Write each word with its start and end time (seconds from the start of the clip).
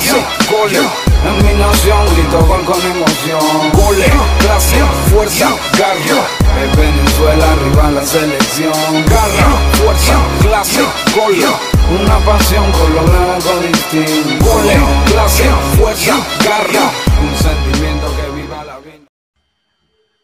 clase. 0.00 0.80
En 1.22 1.46
mi 1.46 1.52
nación 1.60 2.06
grito 2.14 2.38
gol 2.46 2.64
con 2.64 2.80
emoción. 2.80 3.70
Goles, 3.72 4.10
clase, 4.38 4.76
fuerza, 5.10 5.48
garra. 5.78 6.26
Es 6.62 6.76
Venezuela 6.76 7.52
arriba 7.52 7.90
la 7.90 8.06
selección. 8.06 8.72
Garra, 9.06 9.56
fuerza, 9.74 10.14
clase, 10.40 10.80
goles. 11.14 11.44
Una 11.90 12.18
pasión 12.20 12.70
con 12.72 12.94
lo 12.94 13.02
blanco 13.02 13.60
distinto. 13.66 14.44
Goles, 14.44 14.78
clase, 15.06 15.44
fuerza, 15.76 16.14
garra. 16.44 16.90
Un 17.20 17.36
sentimiento 17.36 17.79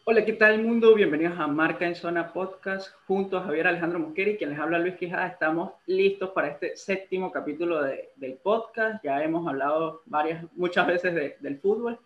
Hola, 0.09 0.23
¿qué 0.23 0.31
tal 0.31 0.63
mundo? 0.63 0.95
Bienvenidos 0.95 1.37
a 1.37 1.47
Marca 1.47 1.85
en 1.85 1.93
Zona 1.93 2.31
Podcast 2.31 2.93
junto 3.07 3.37
a 3.37 3.43
Javier 3.43 3.67
Alejandro 3.67 3.99
Mosqueri, 3.99 4.37
quien 4.37 4.51
les 4.51 4.59
habla 4.59 4.79
Luis 4.79 4.95
Quijada. 4.95 5.27
Estamos 5.27 5.73
listos 5.85 6.29
para 6.29 6.47
este 6.47 6.77
séptimo 6.77 7.29
capítulo 7.29 7.83
de- 7.83 8.11
del 8.15 8.35
podcast. 8.35 9.03
Ya 9.03 9.21
hemos 9.21 9.45
hablado 9.45 10.03
varias, 10.05 10.45
muchas 10.53 10.87
veces 10.87 11.13
de- 11.13 11.35
del 11.41 11.59
fútbol 11.59 11.99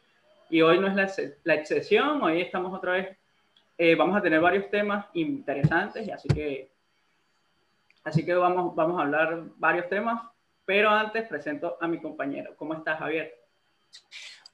y 0.49 0.63
hoy 0.63 0.79
no 0.79 0.87
es 0.87 0.95
la, 0.95 1.11
la 1.43 1.53
excepción. 1.53 2.23
Hoy 2.23 2.41
estamos 2.41 2.73
otra 2.75 2.93
vez, 2.93 3.15
eh, 3.77 3.93
vamos 3.93 4.17
a 4.17 4.21
tener 4.23 4.41
varios 4.41 4.67
temas 4.71 5.05
interesantes 5.13 6.09
así 6.09 6.27
que, 6.27 6.71
así 8.03 8.25
que 8.25 8.33
vamos, 8.33 8.73
vamos 8.75 8.97
a 8.99 9.03
hablar 9.03 9.43
varios 9.57 9.87
temas. 9.89 10.23
Pero 10.65 10.89
antes 10.89 11.27
presento 11.27 11.77
a 11.79 11.87
mi 11.87 11.99
compañero. 12.01 12.55
¿Cómo 12.55 12.73
estás, 12.73 12.97
Javier? 12.97 13.31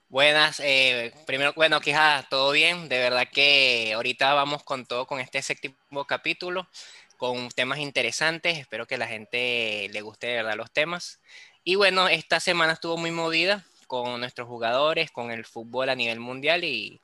Buenas, 0.09 0.61
eh, 0.61 1.13
primero, 1.25 1.51
bueno, 1.57 1.81
Quijada, 1.81 2.23
todo 2.29 2.51
bien, 2.51 2.87
de 2.87 2.97
verdad 2.97 3.27
que 3.29 3.91
ahorita 3.93 4.33
vamos 4.33 4.63
con 4.63 4.85
todo 4.85 5.05
con 5.05 5.19
este 5.19 5.41
séptimo 5.41 6.05
capítulo, 6.07 6.69
con 7.17 7.49
temas 7.49 7.79
interesantes, 7.79 8.57
espero 8.57 8.87
que 8.87 8.97
la 8.97 9.07
gente 9.07 9.89
le 9.91 10.01
guste 10.01 10.27
de 10.27 10.35
verdad 10.35 10.55
los 10.55 10.71
temas. 10.71 11.19
Y 11.65 11.75
bueno, 11.75 12.07
esta 12.07 12.39
semana 12.39 12.71
estuvo 12.71 12.95
muy 12.95 13.11
movida 13.11 13.65
con 13.87 14.21
nuestros 14.21 14.47
jugadores, 14.47 15.11
con 15.11 15.29
el 15.29 15.45
fútbol 15.45 15.89
a 15.89 15.95
nivel 15.95 16.21
mundial 16.21 16.63
y 16.63 17.01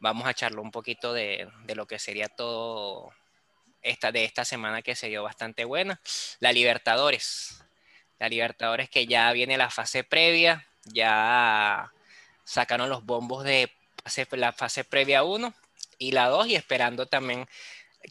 vamos 0.00 0.26
a 0.26 0.34
charlar 0.34 0.58
un 0.58 0.72
poquito 0.72 1.12
de, 1.12 1.48
de 1.66 1.74
lo 1.76 1.86
que 1.86 2.00
sería 2.00 2.28
todo 2.28 3.12
esta, 3.80 4.10
de 4.10 4.24
esta 4.24 4.44
semana 4.44 4.82
que 4.82 4.96
se 4.96 5.06
dio 5.06 5.22
bastante 5.22 5.64
buena. 5.64 6.00
La 6.40 6.52
Libertadores, 6.52 7.62
la 8.18 8.28
Libertadores 8.28 8.90
que 8.90 9.06
ya 9.06 9.30
viene 9.32 9.56
la 9.56 9.70
fase 9.70 10.02
previa, 10.02 10.66
ya 10.84 11.92
sacaron 12.44 12.88
los 12.88 13.04
bombos 13.04 13.44
de 13.44 13.70
la 14.32 14.52
fase 14.52 14.84
previa 14.84 15.24
1 15.24 15.52
y 15.98 16.12
la 16.12 16.28
2 16.28 16.48
y 16.48 16.54
esperando 16.54 17.06
también 17.06 17.46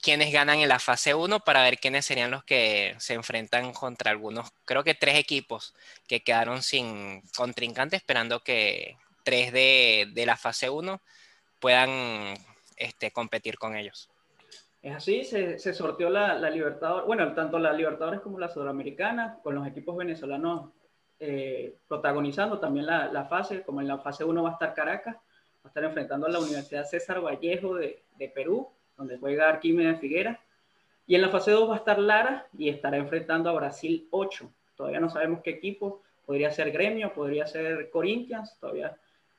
quienes 0.02 0.34
ganan 0.34 0.60
en 0.60 0.70
la 0.70 0.80
fase 0.80 1.14
1 1.14 1.42
para 1.42 1.62
ver 1.62 1.78
quiénes 1.78 2.06
serían 2.06 2.32
los 2.32 2.44
que 2.44 2.96
se 2.98 3.14
enfrentan 3.14 3.74
contra 3.74 4.12
algunos, 4.12 4.52
creo 4.66 4.84
que 4.84 4.96
tres 4.96 5.18
equipos 5.18 5.76
que 6.08 6.24
quedaron 6.24 6.64
sin 6.64 7.22
contrincante 7.36 7.96
esperando 7.96 8.44
que 8.44 8.98
tres 9.24 9.54
de, 9.54 10.10
de 10.14 10.26
la 10.26 10.36
fase 10.36 10.70
1 10.70 11.00
puedan 11.60 12.34
este, 12.78 13.12
competir 13.12 13.58
con 13.58 13.76
ellos. 13.76 14.10
Es 14.82 14.96
así, 14.96 15.24
se, 15.24 15.60
se 15.60 15.74
sorteó 15.74 16.10
la, 16.10 16.34
la 16.34 16.50
Libertadores, 16.50 17.08
bueno, 17.08 17.34
tanto 17.34 17.58
la 17.58 17.72
Libertadores 17.72 18.20
como 18.20 18.38
la 18.38 18.50
Sudamericana, 18.50 19.40
con 19.42 19.56
los 19.56 19.66
equipos 19.66 19.96
venezolanos 19.96 20.72
eh, 21.26 21.78
protagonizando 21.88 22.60
también 22.60 22.86
la, 22.86 23.26
fase, 23.30 23.64
como 23.64 23.80
en 23.80 23.88
la 23.88 23.98
fase 23.98 24.26
1 24.26 24.44
va 24.44 24.50
a 24.50 24.54
estar 24.54 24.74
Caracas, 24.74 25.16
va 25.16 25.22
a 25.64 25.68
estar 25.70 25.84
enfrentando 25.86 26.28
a 26.28 26.30
la 26.30 26.40
Universidad 26.40 26.84
César 26.84 27.22
Vallejo 27.22 27.76
de, 27.76 28.04
de 28.18 28.28
Perú, 28.28 28.68
donde 28.98 29.18
juega 29.18 29.48
Arquímedes 29.48 30.02
Figuera, 30.02 30.42
y 31.08 31.16
en 31.16 31.22
la 31.22 31.30
fase 31.30 31.52
2 31.52 31.70
va 31.70 31.76
a 31.76 31.78
estar 31.78 31.98
Lara 31.98 32.48
y 32.58 32.68
estará 32.68 32.98
enfrentando 32.98 33.50
a 33.50 33.54
Brasil 33.54 34.06
8. 34.12 34.52
Todavía 34.76 35.00
no 35.00 35.10
sabemos 35.10 35.40
qué 35.42 35.52
equipo, 35.52 36.02
podría 36.26 36.52
ser 36.52 36.72
Gremio, 36.72 37.14
podría 37.14 37.48
ser 37.48 37.90
Corinthians, 37.90 38.58
todavía 38.60 38.98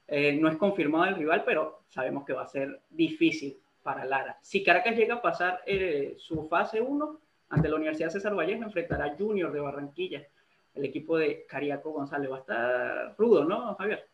eh, 0.09 0.33
no 0.33 0.49
es 0.49 0.57
confirmado 0.57 1.05
el 1.05 1.17
rival, 1.17 1.43
pero 1.45 1.83
sabemos 1.91 2.25
que 2.25 2.33
va 2.33 2.45
a 2.45 2.49
ser 2.49 2.81
difícil 2.89 3.59
para 3.83 4.07
Lara. 4.07 4.39
Si 4.41 4.65
Caracas 4.65 4.97
llega 4.97 5.17
a 5.17 5.23
pasar 5.23 5.61
eh, 5.67 6.15
su 6.17 6.49
fase 6.49 6.81
1 6.81 7.21
ante 7.51 7.69
la 7.69 7.77
Universidad 7.77 8.09
César 8.09 8.35
Vallejo, 8.35 8.63
enfrentará 8.63 9.15
Junior 9.19 9.53
de 9.53 9.61
Barranquilla, 9.61 10.27
el 10.75 10.85
equipo 10.85 11.17
de 11.17 11.47
Cariaco 11.47 11.93
González. 11.93 12.31
Va 12.31 12.37
a 12.37 12.41
estar 12.41 13.15
rudo, 13.17 13.45
¿no, 13.45 13.75
Javier? 13.77 14.09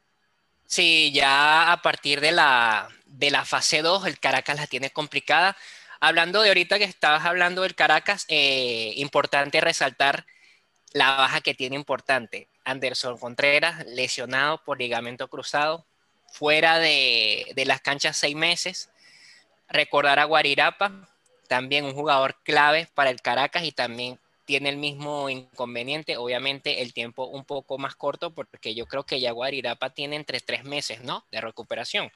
Sí, 0.66 1.10
ya 1.12 1.72
a 1.72 1.82
partir 1.82 2.20
de 2.20 2.32
la, 2.32 2.88
de 3.06 3.30
la 3.30 3.44
fase 3.44 3.82
2, 3.82 4.06
el 4.06 4.20
Caracas 4.20 4.56
la 4.56 4.66
tiene 4.66 4.90
complicada. 4.90 5.56
Hablando 6.00 6.42
de 6.42 6.48
ahorita 6.48 6.78
que 6.78 6.84
estabas 6.84 7.24
hablando 7.24 7.62
del 7.62 7.74
Caracas, 7.74 8.24
eh, 8.28 8.92
importante 8.96 9.60
resaltar 9.60 10.26
la 10.92 11.16
baja 11.16 11.40
que 11.40 11.54
tiene 11.54 11.76
importante. 11.76 12.48
Anderson 12.64 13.18
Contreras, 13.18 13.84
lesionado 13.86 14.62
por 14.64 14.78
ligamento 14.78 15.28
cruzado, 15.28 15.86
fuera 16.32 16.78
de, 16.78 17.50
de 17.54 17.64
las 17.64 17.80
canchas 17.80 18.16
seis 18.16 18.36
meses. 18.36 18.90
Recordar 19.68 20.18
a 20.18 20.24
Guarirapa, 20.24 21.08
también 21.48 21.84
un 21.84 21.94
jugador 21.94 22.36
clave 22.44 22.88
para 22.94 23.10
el 23.10 23.20
Caracas 23.20 23.64
y 23.64 23.72
también 23.72 24.20
tiene 24.50 24.70
el 24.70 24.78
mismo 24.78 25.30
inconveniente, 25.30 26.16
obviamente 26.16 26.82
el 26.82 26.92
tiempo 26.92 27.28
un 27.28 27.44
poco 27.44 27.78
más 27.78 27.94
corto, 27.94 28.34
porque 28.34 28.74
yo 28.74 28.84
creo 28.86 29.04
que 29.04 29.20
ya 29.20 29.30
Guarirapa 29.30 29.90
tiene 29.90 30.16
entre 30.16 30.40
tres 30.40 30.64
meses, 30.64 31.04
¿no? 31.04 31.22
De 31.30 31.40
recuperación. 31.40 32.08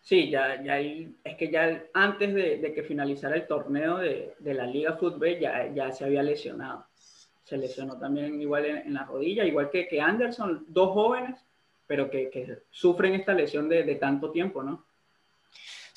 Sí, 0.00 0.28
ya, 0.28 0.60
ya 0.64 0.80
es 0.80 1.36
que 1.38 1.48
ya 1.48 1.84
antes 1.94 2.34
de, 2.34 2.72
que 2.74 2.82
finalizara 2.82 3.36
el 3.36 3.46
torneo 3.46 3.98
de, 3.98 4.34
de 4.40 4.54
la 4.54 4.66
Liga 4.66 4.94
Fútbol 4.94 5.38
ya, 5.38 5.72
ya 5.72 5.92
se 5.92 6.04
había 6.04 6.24
lesionado. 6.24 6.86
Se 7.44 7.56
lesionó 7.56 7.96
también 8.00 8.40
igual 8.40 8.66
en, 8.66 8.92
la 8.92 9.04
rodilla, 9.04 9.44
igual 9.44 9.70
que, 9.70 9.86
que 9.86 10.00
Anderson, 10.00 10.64
dos 10.66 10.90
jóvenes, 10.92 11.38
pero 11.86 12.10
que, 12.10 12.30
que 12.30 12.62
sufren 12.68 13.14
esta 13.14 13.32
lesión 13.32 13.68
de 13.68 13.94
tanto 13.94 14.32
tiempo, 14.32 14.60
¿no? 14.64 14.85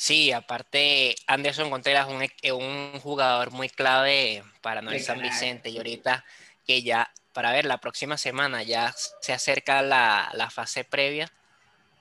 Sí, 0.02 0.32
aparte 0.32 1.14
Anderson 1.28 1.70
Contreras 1.70 2.08
es 2.42 2.54
un, 2.54 2.64
un 2.64 3.00
jugador 3.02 3.52
muy 3.52 3.68
clave 3.68 4.42
para 4.62 4.82
Noel 4.82 5.02
San 5.02 5.22
Vicente 5.22 5.70
y 5.70 5.76
ahorita 5.76 6.24
que 6.66 6.82
ya, 6.84 7.12
para 7.34 7.52
ver, 7.52 7.66
la 7.66 7.80
próxima 7.80 8.18
semana 8.18 8.64
ya 8.64 8.94
se 9.20 9.34
acerca 9.34 9.82
la, 9.82 10.32
la 10.36 10.50
fase 10.50 10.86
previa 10.86 11.30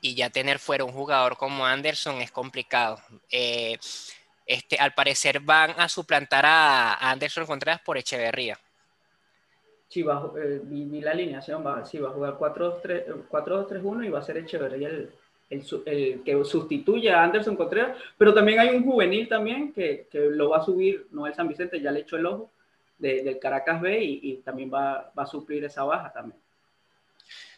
y 0.01 0.15
ya 0.15 0.31
tener 0.31 0.61
fuera 0.61 0.85
un 0.85 0.93
jugador 0.93 1.37
como 1.37 1.67
Anderson 1.67 2.21
es 2.21 2.31
complicado. 2.31 3.03
Eh, 3.33 3.77
este, 4.47 4.77
al 4.77 4.95
parecer 4.95 5.41
van 5.41 5.75
a 5.77 5.89
suplantar 5.89 6.47
a 6.47 7.11
Anderson 7.11 7.47
Contreras 7.47 7.81
por 7.81 7.99
Echeverría. 7.99 8.61
Sí, 9.89 10.05
va, 10.05 10.31
eh, 10.41 10.61
vi, 10.63 10.85
vi 10.85 11.01
la 11.01 11.11
alineación, 11.11 11.67
va, 11.67 11.85
sí, 11.85 11.99
va 11.99 12.11
a 12.11 12.13
jugar 12.13 12.35
4-2-3 12.39 13.29
4-2-3-1 13.29 14.07
y 14.07 14.09
va 14.09 14.21
a 14.21 14.23
ser 14.23 14.37
Echeverría 14.37 14.87
el, 14.87 15.18
el, 15.51 15.65
el 15.87 16.23
que 16.25 16.45
sustituye 16.45 17.11
a 17.11 17.23
Anderson 17.23 17.57
Contreras, 17.57 17.97
pero 18.17 18.35
también 18.35 18.61
hay 18.61 18.69
un 18.71 18.85
juvenil 18.85 19.29
también 19.29 19.73
que, 19.73 20.07
que 20.11 20.19
lo 20.19 20.51
va 20.51 20.59
a 20.59 20.65
subir 20.65 21.07
Noel 21.11 21.35
San 21.35 21.49
Vicente, 21.49 21.81
ya 21.81 21.91
le 21.91 22.01
echó 22.01 22.17
el 22.17 22.27
ojo, 22.27 22.51
de- 22.99 23.23
del 23.23 23.39
Caracas 23.39 23.81
B 23.81 24.03
y, 24.03 24.21
y 24.23 24.37
también 24.39 24.71
va, 24.73 25.13
va 25.19 25.23
a 25.23 25.27
suplir 25.27 25.65
esa 25.65 25.85
baja 25.85 26.13
también. 26.13 26.41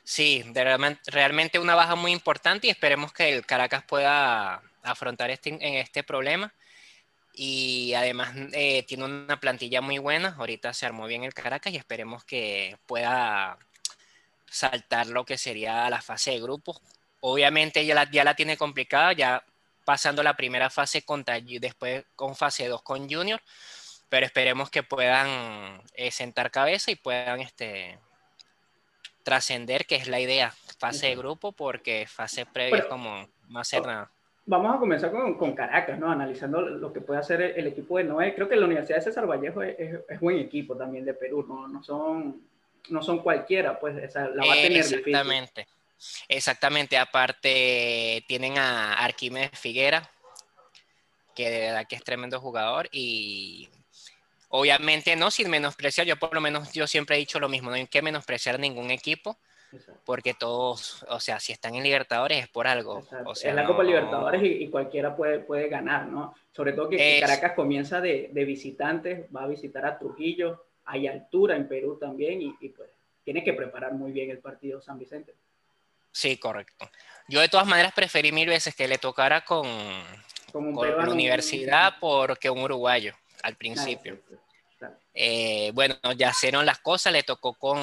Sí, 0.04 0.44
realmente, 0.52 1.00
realmente 1.10 1.58
una 1.58 1.74
baja 1.74 1.94
muy 1.94 2.12
importante 2.12 2.66
y 2.66 2.70
esperemos 2.70 3.12
que 3.12 3.28
el 3.32 3.46
Caracas 3.46 3.84
pueda 3.84 4.60
afrontar 4.82 5.30
este, 5.30 5.56
este 5.80 6.02
problema. 6.02 6.52
Y 7.32 7.94
además 7.94 8.34
eh, 8.52 8.82
tiene 8.82 9.04
una 9.04 9.38
plantilla 9.38 9.80
muy 9.80 9.98
buena. 9.98 10.34
Ahorita 10.36 10.74
se 10.74 10.84
armó 10.84 11.06
bien 11.06 11.22
el 11.22 11.32
Caracas 11.32 11.72
y 11.72 11.76
esperemos 11.76 12.24
que 12.24 12.76
pueda 12.86 13.56
saltar 14.46 15.06
lo 15.06 15.24
que 15.24 15.38
sería 15.38 15.88
la 15.90 16.02
fase 16.02 16.32
de 16.32 16.40
grupos. 16.40 16.82
Obviamente 17.20 17.84
ya 17.84 17.94
la, 17.94 18.10
ya 18.10 18.25
la 18.25 18.34
tiene 18.34 18.56
complicada, 18.56 19.12
ya 19.12 19.44
pasando 19.84 20.22
la 20.22 20.36
primera 20.36 20.70
fase 20.70 21.03
contra, 21.03 21.41
después 21.41 22.04
con 22.16 22.36
fase 22.36 22.69
2 22.69 22.82
con 22.82 23.10
Junior, 23.10 23.41
pero 24.08 24.26
esperemos 24.26 24.70
que 24.70 24.82
puedan 24.82 25.82
eh, 25.94 26.10
sentar 26.10 26.50
cabeza 26.50 26.91
y 26.91 26.97
puedan 26.97 27.41
este, 27.41 27.98
trascender, 29.22 29.87
que 29.87 29.96
es 29.96 30.08
la 30.08 30.20
idea, 30.20 30.52
fase 30.78 31.08
de 31.08 31.17
grupo, 31.17 31.52
porque 31.52 32.06
fase 32.08 32.46
previa 32.46 32.78
es 32.78 32.84
como 32.87 33.28
no 33.49 33.61
hacer 33.61 33.82
nada. 33.82 34.11
Vamos 34.46 34.75
a 34.75 34.78
comenzar 34.78 35.12
con, 35.12 35.37
con 35.37 35.55
Caracas, 35.55 35.99
¿no? 35.99 36.11
Analizando 36.11 36.61
lo 36.61 36.93
que 36.93 37.00
puede 37.00 37.20
hacer 37.20 37.40
el, 37.40 37.50
el 37.56 37.67
equipo 37.69 37.99
de 37.99 38.05
Noé. 38.05 38.34
Creo 38.34 38.49
que 38.49 38.56
la 38.56 38.67
Universidad 38.67 38.99
de 38.99 39.02
César 39.02 39.26
Vallejo 39.26 39.62
es, 39.62 39.78
es, 39.78 40.00
es 40.08 40.20
buen 40.20 40.38
equipo 40.38 40.76
también 40.76 41.05
de 41.05 41.14
Perú, 41.14 41.44
no, 41.46 41.69
no, 41.69 41.82
son, 41.82 42.40
no 42.88 43.02
son 43.02 43.20
cualquiera, 43.20 43.78
pues 43.78 43.96
esa, 43.99 44.28
la 44.28 44.44
va 44.44 44.52
a 44.52 44.56
tener 44.56 44.84
difícil. 44.84 45.12
Exactamente. 46.29 46.97
Aparte 46.99 48.25
tienen 48.29 48.58
a 48.58 48.94
Arquímedes 48.94 49.58
Figuera, 49.58 50.11
que 51.35 51.50
de 51.50 51.61
verdad 51.61 51.87
que 51.88 51.97
es 51.97 52.05
tremendo 52.05 52.41
jugador 52.41 52.88
y 52.93 53.69
obviamente 54.49 55.14
no 55.17 55.31
sin 55.31 55.49
menospreciar, 55.50 56.06
yo 56.06 56.17
por 56.17 56.35
lo 56.35 56.41
menos 56.41 56.73
yo 56.73 56.87
siempre 56.87 57.17
he 57.17 57.19
dicho 57.20 57.38
lo 57.38 57.49
mismo, 57.49 57.70
no 57.70 57.76
hay 57.76 57.87
que 57.87 58.02
menospreciar 58.02 58.58
ningún 58.58 58.91
equipo, 58.91 59.38
porque 60.05 60.35
todos, 60.35 61.05
o 61.08 61.20
sea, 61.20 61.38
si 61.38 61.52
están 61.52 61.76
en 61.76 61.85
Libertadores 61.85 62.43
es 62.43 62.49
por 62.49 62.67
algo. 62.67 62.99
Exacto. 62.99 63.31
O 63.31 63.35
sea, 63.37 63.50
es 63.50 63.56
la 63.56 63.64
Copa 63.64 63.85
no- 63.85 63.88
Libertadores 63.91 64.43
y, 64.43 64.64
y 64.64 64.69
cualquiera 64.69 65.14
puede, 65.14 65.38
puede 65.38 65.69
ganar, 65.69 66.06
¿no? 66.06 66.35
Sobre 66.50 66.73
todo 66.73 66.88
que, 66.88 66.96
que 66.96 67.19
Es- 67.19 67.20
Caracas 67.25 67.53
comienza 67.55 68.00
de, 68.00 68.31
de 68.32 68.44
visitantes, 68.44 69.26
va 69.35 69.44
a 69.44 69.46
visitar 69.46 69.87
a 69.87 69.96
Trujillo, 69.99 70.64
hay 70.87 71.06
altura 71.06 71.55
en 71.55 71.69
Perú 71.69 71.96
también 72.00 72.43
y, 72.43 72.53
y, 72.61 72.70
pues 72.70 72.91
tiene 73.23 73.44
que 73.44 73.53
preparar 73.53 73.93
muy 73.93 74.11
bien 74.11 74.31
el 74.31 74.38
partido 74.41 74.81
San 74.82 74.99
Vicente. 74.99 75.35
Sí, 76.12 76.36
correcto. 76.36 76.90
Yo 77.28 77.40
de 77.40 77.48
todas 77.48 77.66
maneras 77.66 77.92
preferí 77.92 78.32
mil 78.32 78.48
veces 78.48 78.74
que 78.74 78.88
le 78.88 78.98
tocara 78.98 79.42
con, 79.42 79.66
con 80.52 80.98
la 80.98 81.10
universidad 81.10 81.94
porque 82.00 82.50
un 82.50 82.62
uruguayo 82.62 83.14
al 83.42 83.56
principio. 83.56 84.20
Eh, 85.14 85.70
bueno, 85.74 85.96
ya 86.16 86.30
hicieron 86.30 86.64
las 86.64 86.78
cosas, 86.78 87.12
le 87.12 87.22
tocó 87.22 87.54
con, 87.54 87.78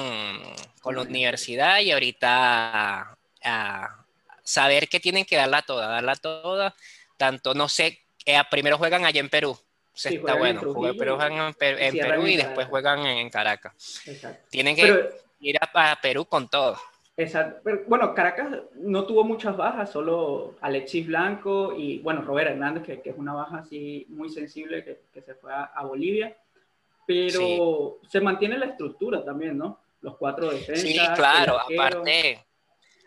con 0.80 0.96
la 0.96 1.02
universidad 1.02 1.80
y 1.80 1.92
ahorita 1.92 3.16
a, 3.44 4.04
saber 4.42 4.88
que 4.88 4.98
tienen 4.98 5.24
que 5.24 5.36
darla 5.36 5.62
toda, 5.62 5.88
darla 5.88 6.16
toda. 6.16 6.74
Tanto, 7.16 7.54
no 7.54 7.68
sé, 7.68 8.00
eh, 8.24 8.40
primero 8.50 8.78
juegan 8.78 9.04
allá 9.04 9.20
en 9.20 9.28
Perú. 9.28 9.58
está 9.94 10.34
bueno, 10.34 10.60
pero 10.98 11.16
juegan 11.16 11.54
en, 11.60 11.94
Perú 11.98 12.26
y 12.26 12.36
después 12.36 12.66
juegan 12.68 13.06
en 13.06 13.30
Caracas. 13.30 14.02
Tienen 14.50 14.74
que 14.74 15.10
ir 15.40 15.58
a, 15.60 15.98
Perú 16.00 16.24
con 16.24 16.48
todo. 16.48 16.80
Exacto. 17.18 17.60
Pero, 17.64 17.82
bueno, 17.88 18.14
Caracas 18.14 18.48
no 18.76 19.04
tuvo 19.04 19.24
muchas 19.24 19.56
bajas, 19.56 19.90
solo 19.90 20.54
Alexis 20.60 21.04
Blanco 21.08 21.74
y, 21.76 21.98
bueno, 21.98 22.22
Robert 22.22 22.52
Hernández, 22.52 22.84
que, 22.84 23.02
que 23.02 23.10
es 23.10 23.18
una 23.18 23.34
baja 23.34 23.58
así 23.58 24.06
muy 24.08 24.30
sensible 24.30 24.84
que, 24.84 25.00
que 25.12 25.20
se 25.20 25.34
fue 25.34 25.52
a, 25.52 25.82
Bolivia. 25.82 26.36
Pero 27.08 27.98
se 28.08 28.20
mantiene 28.20 28.56
la 28.56 28.66
estructura 28.66 29.24
también, 29.24 29.58
¿no? 29.58 29.80
Los 30.00 30.16
cuatro 30.16 30.48
defensas. 30.48 30.88
Sí, 30.88 30.96
claro, 31.16 31.58
aparte, 31.58 32.44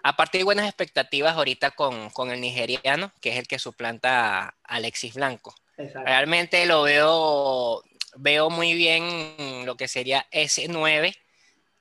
aparte 0.03 0.39
hay 0.39 0.43
buenas 0.43 0.67
expectativas 0.67 1.37
ahorita 1.37 1.71
con, 1.71 2.09
con, 2.09 2.31
el 2.31 2.41
nigeriano, 2.41 3.13
que 3.21 3.29
es 3.29 3.37
el 3.37 3.47
que 3.47 3.59
suplanta 3.59 4.39
a 4.47 4.53
Alexis 4.63 5.13
Blanco. 5.13 5.55
Realmente 5.77 6.65
lo 6.65 6.83
veo, 6.83 7.81
veo 8.17 8.49
muy 8.49 8.73
bien 8.73 9.65
lo 9.65 9.77
que 9.77 9.87
sería 9.87 10.27
ese 10.31 10.67
9 10.67 11.15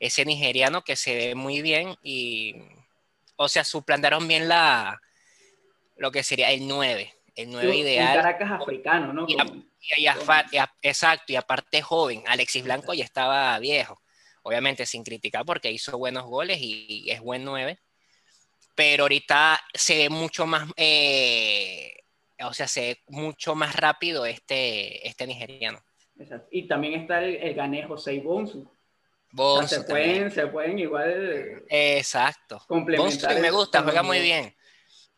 ese 0.01 0.25
nigeriano 0.25 0.83
que 0.83 0.97
se 0.97 1.15
ve 1.15 1.35
muy 1.35 1.61
bien 1.61 1.95
y, 2.03 2.57
o 3.37 3.49
sea, 3.49 3.65
suplantaron 3.65 4.27
bien 4.27 4.49
la, 4.49 5.01
lo 5.97 6.11
que 6.11 6.23
sería 6.23 6.51
el 6.51 6.67
9, 6.67 7.15
el 7.37 7.51
9 7.51 7.77
ideal. 7.77 8.17
Caracas 8.17 8.51
africano, 8.51 9.13
¿no? 9.13 9.27
exacto, 10.83 11.33
y 11.33 11.37
aparte 11.37 11.83
joven, 11.83 12.25
Alexis 12.27 12.65
Blanco 12.65 12.95
ya 12.95 13.05
estaba 13.05 13.59
viejo, 13.59 14.01
obviamente 14.43 14.87
sin 14.87 15.05
criticar 15.05 15.45
porque 15.45 15.71
hizo 15.71 15.97
buenos 15.99 16.25
goles 16.25 16.59
y, 16.61 17.11
es 17.11 17.21
buen 17.21 17.45
9, 17.45 17.79
pero 18.75 19.05
ahorita 19.05 19.61
se 19.75 19.99
ve 19.99 20.09
mucho 20.09 20.47
más, 20.47 20.67
eh, 20.79 21.93
o 22.43 22.55
sea, 22.55 22.67
se 22.67 22.81
ve 22.81 22.99
mucho 23.09 23.55
más 23.55 23.77
rápido 23.77 24.25
este, 24.25 25.07
este 25.07 25.27
nigeriano. 25.27 25.79
Exacto. 26.19 26.49
Y 26.51 26.67
también 26.67 27.01
está 27.01 27.23
el, 27.23 27.37
el 27.37 27.55
ganejo 27.55 27.99
Bonsu 29.33 29.77
se, 29.77 29.83
pueden, 29.83 30.31
se 30.31 30.47
pueden 30.47 30.79
igual. 30.79 31.63
Exacto. 31.69 32.63
Complementar. 32.67 33.41
me 33.41 33.51
gusta, 33.51 33.83
juega 33.83 34.03
muy 34.03 34.21
bien. 34.21 34.55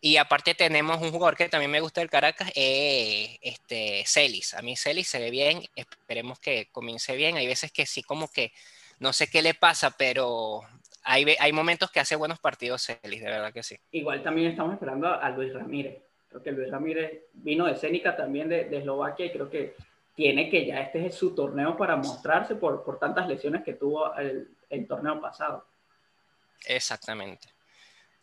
Y 0.05 0.17
aparte 0.17 0.55
tenemos 0.55 1.00
un 1.00 1.12
jugador 1.12 1.37
que 1.37 1.49
también 1.49 1.70
me 1.70 1.81
gusta 1.81 2.00
del 2.00 2.11
Caracas, 2.11 2.50
eh, 2.56 3.38
este, 3.41 4.03
Celis. 4.05 4.53
A 4.55 4.61
mí 4.61 4.76
Celis 4.76 5.06
se 5.06 5.20
ve 5.20 5.31
bien, 5.31 5.62
esperemos 5.76 6.41
que 6.41 6.69
comience 6.73 7.14
bien. 7.14 7.37
Hay 7.37 7.47
veces 7.47 7.70
que 7.70 7.87
sí 7.87 8.03
como 8.03 8.29
que 8.29 8.53
no 8.99 9.12
sé 9.12 9.29
qué 9.29 9.43
le 9.43 9.55
pasa, 9.55 9.93
pero 9.97 10.62
hay, 11.05 11.25
hay 11.38 11.53
momentos 11.53 11.91
que 11.93 12.00
hace 12.00 12.17
buenos 12.17 12.41
partidos 12.41 12.85
Celis, 12.85 13.23
de 13.23 13.31
verdad 13.31 13.53
que 13.53 13.62
sí. 13.62 13.76
Igual 13.93 14.25
también 14.25 14.50
estamos 14.50 14.75
esperando 14.75 15.08
a 15.08 15.31
Luis 15.31 15.55
Ramírez. 15.55 16.03
Creo 16.29 16.43
que 16.43 16.50
Luis 16.50 16.70
Ramírez 16.70 17.26
vino 17.35 17.67
de 17.67 17.76
Cénica 17.76 18.17
también 18.17 18.49
de, 18.49 18.65
de 18.65 18.79
Eslovaquia 18.79 19.26
y 19.26 19.32
creo 19.32 19.49
que 19.49 19.76
tiene 20.14 20.50
que 20.50 20.67
ya 20.67 20.81
este 20.81 21.06
es 21.06 21.14
su 21.14 21.35
torneo 21.35 21.76
para 21.76 21.97
mostrarse 21.97 22.55
por, 22.55 22.85
por 22.85 22.99
tantas 22.99 23.29
lesiones 23.29 23.62
que 23.62 23.75
tuvo 23.75 24.14
el, 24.17 24.49
el 24.69 24.87
torneo 24.87 25.20
pasado. 25.20 25.67
Exactamente. 26.67 27.49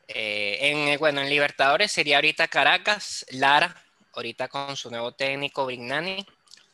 Eh, 0.08 0.58
en, 0.62 1.00
bueno, 1.00 1.22
en 1.22 1.30
Libertadores 1.30 1.92
sería 1.92 2.18
ahorita 2.18 2.48
Caracas, 2.48 3.26
Lara, 3.32 3.76
ahorita 4.16 4.48
con 4.48 4.76
su 4.76 4.90
nuevo 4.90 5.12
técnico 5.12 5.66
Brignani. 5.66 6.26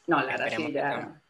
No, 0.08 0.22
Lara 0.22 0.50
sí, 0.50 0.72
ya. 0.72 1.22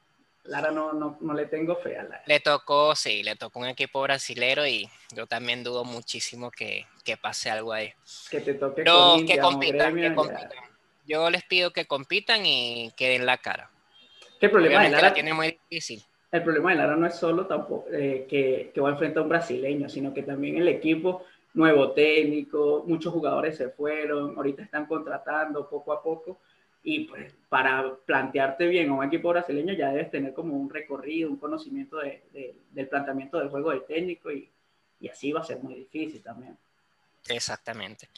Lara 0.44 0.70
no, 0.70 0.94
no, 0.94 1.18
no, 1.20 1.34
le 1.34 1.48
tengo 1.48 1.76
fe 1.78 1.98
a 1.98 2.04
Lara. 2.04 2.24
Le 2.28 2.40
tocó, 2.40 2.96
sí, 2.96 3.24
le 3.24 3.36
tocó 3.36 3.60
un 3.60 3.68
equipo 3.68 4.02
brasilero 4.02 4.68
y 4.68 4.88
yo 5.12 5.26
también 5.26 5.64
dudo 5.64 5.84
muchísimo 5.84 6.52
que, 6.52 6.86
que 7.04 7.18
pase 7.18 7.50
algo 7.50 7.74
ahí. 7.74 7.92
Que 8.30 8.42
te 8.42 8.54
toque 8.54 8.84
que 8.84 9.40
compitan, 9.40 9.96
que 9.96 10.14
compitan. 10.14 10.52
Yo 11.08 11.30
les 11.30 11.44
pido 11.44 11.72
que 11.72 11.86
compitan 11.86 12.46
y 12.46 12.92
queden 12.96 13.26
la 13.26 13.38
cara. 13.38 13.72
¿Qué 14.40 14.50
problema 14.50 14.84
de 14.84 14.90
Lara 14.90 15.14
tiene 15.14 15.34
muy 15.34 15.60
difícil. 15.70 16.04
El 16.32 16.44
problema 16.44 16.72
de 16.72 16.78
Lara 16.78 16.96
no 16.96 17.08
es 17.08 17.16
solo 17.16 17.46
tampoco, 17.46 17.86
eh, 17.92 18.26
que, 18.30 18.72
que, 18.74 18.82
va 18.82 18.90
a 18.90 18.92
enfrentar 18.94 19.20
a 19.20 19.24
un 19.24 19.30
brasileño, 19.30 19.88
sino 19.88 20.14
que 20.14 20.24
también 20.24 20.58
el 20.58 20.68
equipo, 20.68 21.24
nuevo 21.54 21.92
técnico, 21.92 22.84
muchos 22.86 23.14
jugadores 23.14 23.56
se 23.56 23.70
fueron, 23.70 24.36
ahorita 24.36 24.64
están 24.64 24.86
contratando 24.86 25.70
poco 25.70 25.94
a 25.94 26.04
poco. 26.04 26.40
Y 26.84 27.06
pues 27.06 27.34
para 27.50 27.96
plantearte 28.06 28.68
bien 28.68 28.90
a 28.90 28.94
un 28.94 29.04
equipo 29.04 29.30
brasileño 29.30 29.74
ya 29.74 29.90
debes 29.90 30.12
tener 30.12 30.34
como 30.34 30.56
un 30.56 30.70
recorrido, 30.70 31.30
un 31.30 31.38
conocimiento 31.38 31.98
de, 31.98 32.56
del 32.70 32.88
planteamiento 32.88 33.40
del 33.40 33.50
juego 33.50 33.72
del 33.72 33.86
técnico 33.86 34.32
y, 34.32 34.52
y 35.00 35.08
así 35.08 35.32
va 35.32 35.40
a 35.40 35.46
ser 35.46 35.60
muy 35.64 35.74
difícil 35.74 36.22
también. 36.22 36.56
Exactamente. 37.28 38.10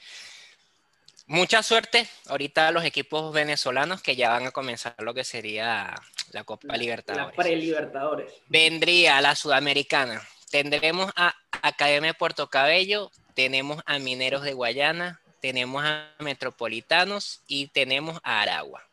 Mucha 1.29 1.61
suerte 1.61 2.07
ahorita 2.27 2.69
a 2.69 2.71
los 2.71 2.85
equipos 2.85 3.33
venezolanos 3.33 4.01
que 4.01 4.15
ya 4.15 4.29
van 4.29 4.47
a 4.47 4.51
comenzar 4.51 4.95
lo 4.99 5.13
que 5.13 5.25
sería 5.25 5.93
la 6.31 6.45
Copa 6.45 6.77
Libertadores. 6.77 7.37
La 7.37 7.43
pre-Libertadores. 7.43 8.33
Vendría 8.47 9.19
la 9.19 9.35
Sudamericana. 9.35 10.25
Tendremos 10.49 11.11
a 11.17 11.35
Academia 11.61 12.13
Puerto 12.13 12.49
Cabello, 12.49 13.11
tenemos 13.33 13.83
a 13.85 13.99
Mineros 13.99 14.43
de 14.43 14.53
Guayana, 14.53 15.19
tenemos 15.41 15.83
a 15.83 16.13
Metropolitanos 16.19 17.41
y 17.45 17.67
tenemos 17.67 18.21
a 18.23 18.41
Aragua. 18.41 18.87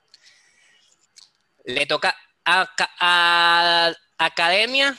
Le 1.64 1.86
toca 1.86 2.16
a, 2.44 2.69
a 2.98 3.92
Academia, 4.19 4.96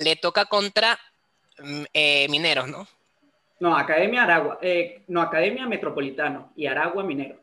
le 0.00 0.16
toca 0.16 0.46
contra 0.46 0.98
mm, 1.58 1.84
eh, 1.94 2.26
Mineros, 2.28 2.66
¿no? 2.66 2.88
No, 3.62 3.76
Academia 3.76 4.24
Aragua. 4.24 4.58
Eh, 4.60 5.04
no, 5.06 5.20
Academia 5.20 5.68
Metropolitano 5.68 6.52
y 6.56 6.66
Aragua 6.66 7.04
Minero. 7.04 7.40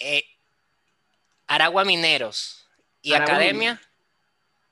Eh, 0.00 0.24
Aragua 1.46 1.84
Mineros. 1.84 2.66
¿Y 3.02 3.12
Academia? 3.12 3.78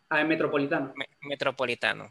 Ah, 0.09 0.25
Metropolitano. 0.25 0.95
metropolitano. 1.21 2.11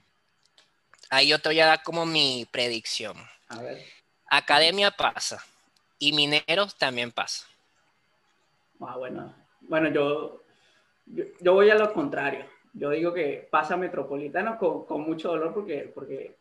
Ahí 1.10 1.30
yo 1.30 1.40
te 1.40 1.50
voy 1.50 1.60
a 1.62 1.66
dar 1.66 1.82
como 1.82 2.06
mi 2.06 2.48
predicción. 2.52 3.18
A 3.48 3.60
ver. 3.60 3.84
Academia 4.28 4.92
pasa. 4.92 5.44
Y 5.98 6.14
Mineros 6.14 6.78
también 6.78 7.12
pasa. 7.12 7.48
Ah, 8.82 8.98
bueno. 8.98 9.34
Bueno, 9.62 9.90
yo, 9.90 10.44
yo, 11.08 11.54
voy 11.54 11.72
a 11.72 11.76
lo 11.76 11.92
contrario. 11.92 12.46
Yo 12.72 12.92
digo 12.92 13.16
que 13.16 13.48
pasa 13.50 13.76
Metropolitano 13.78 14.60
con, 14.60 14.86
con 14.86 15.02
mucho 15.02 15.30
dolor 15.30 15.56
porque, 15.56 15.92
porque 15.92 16.39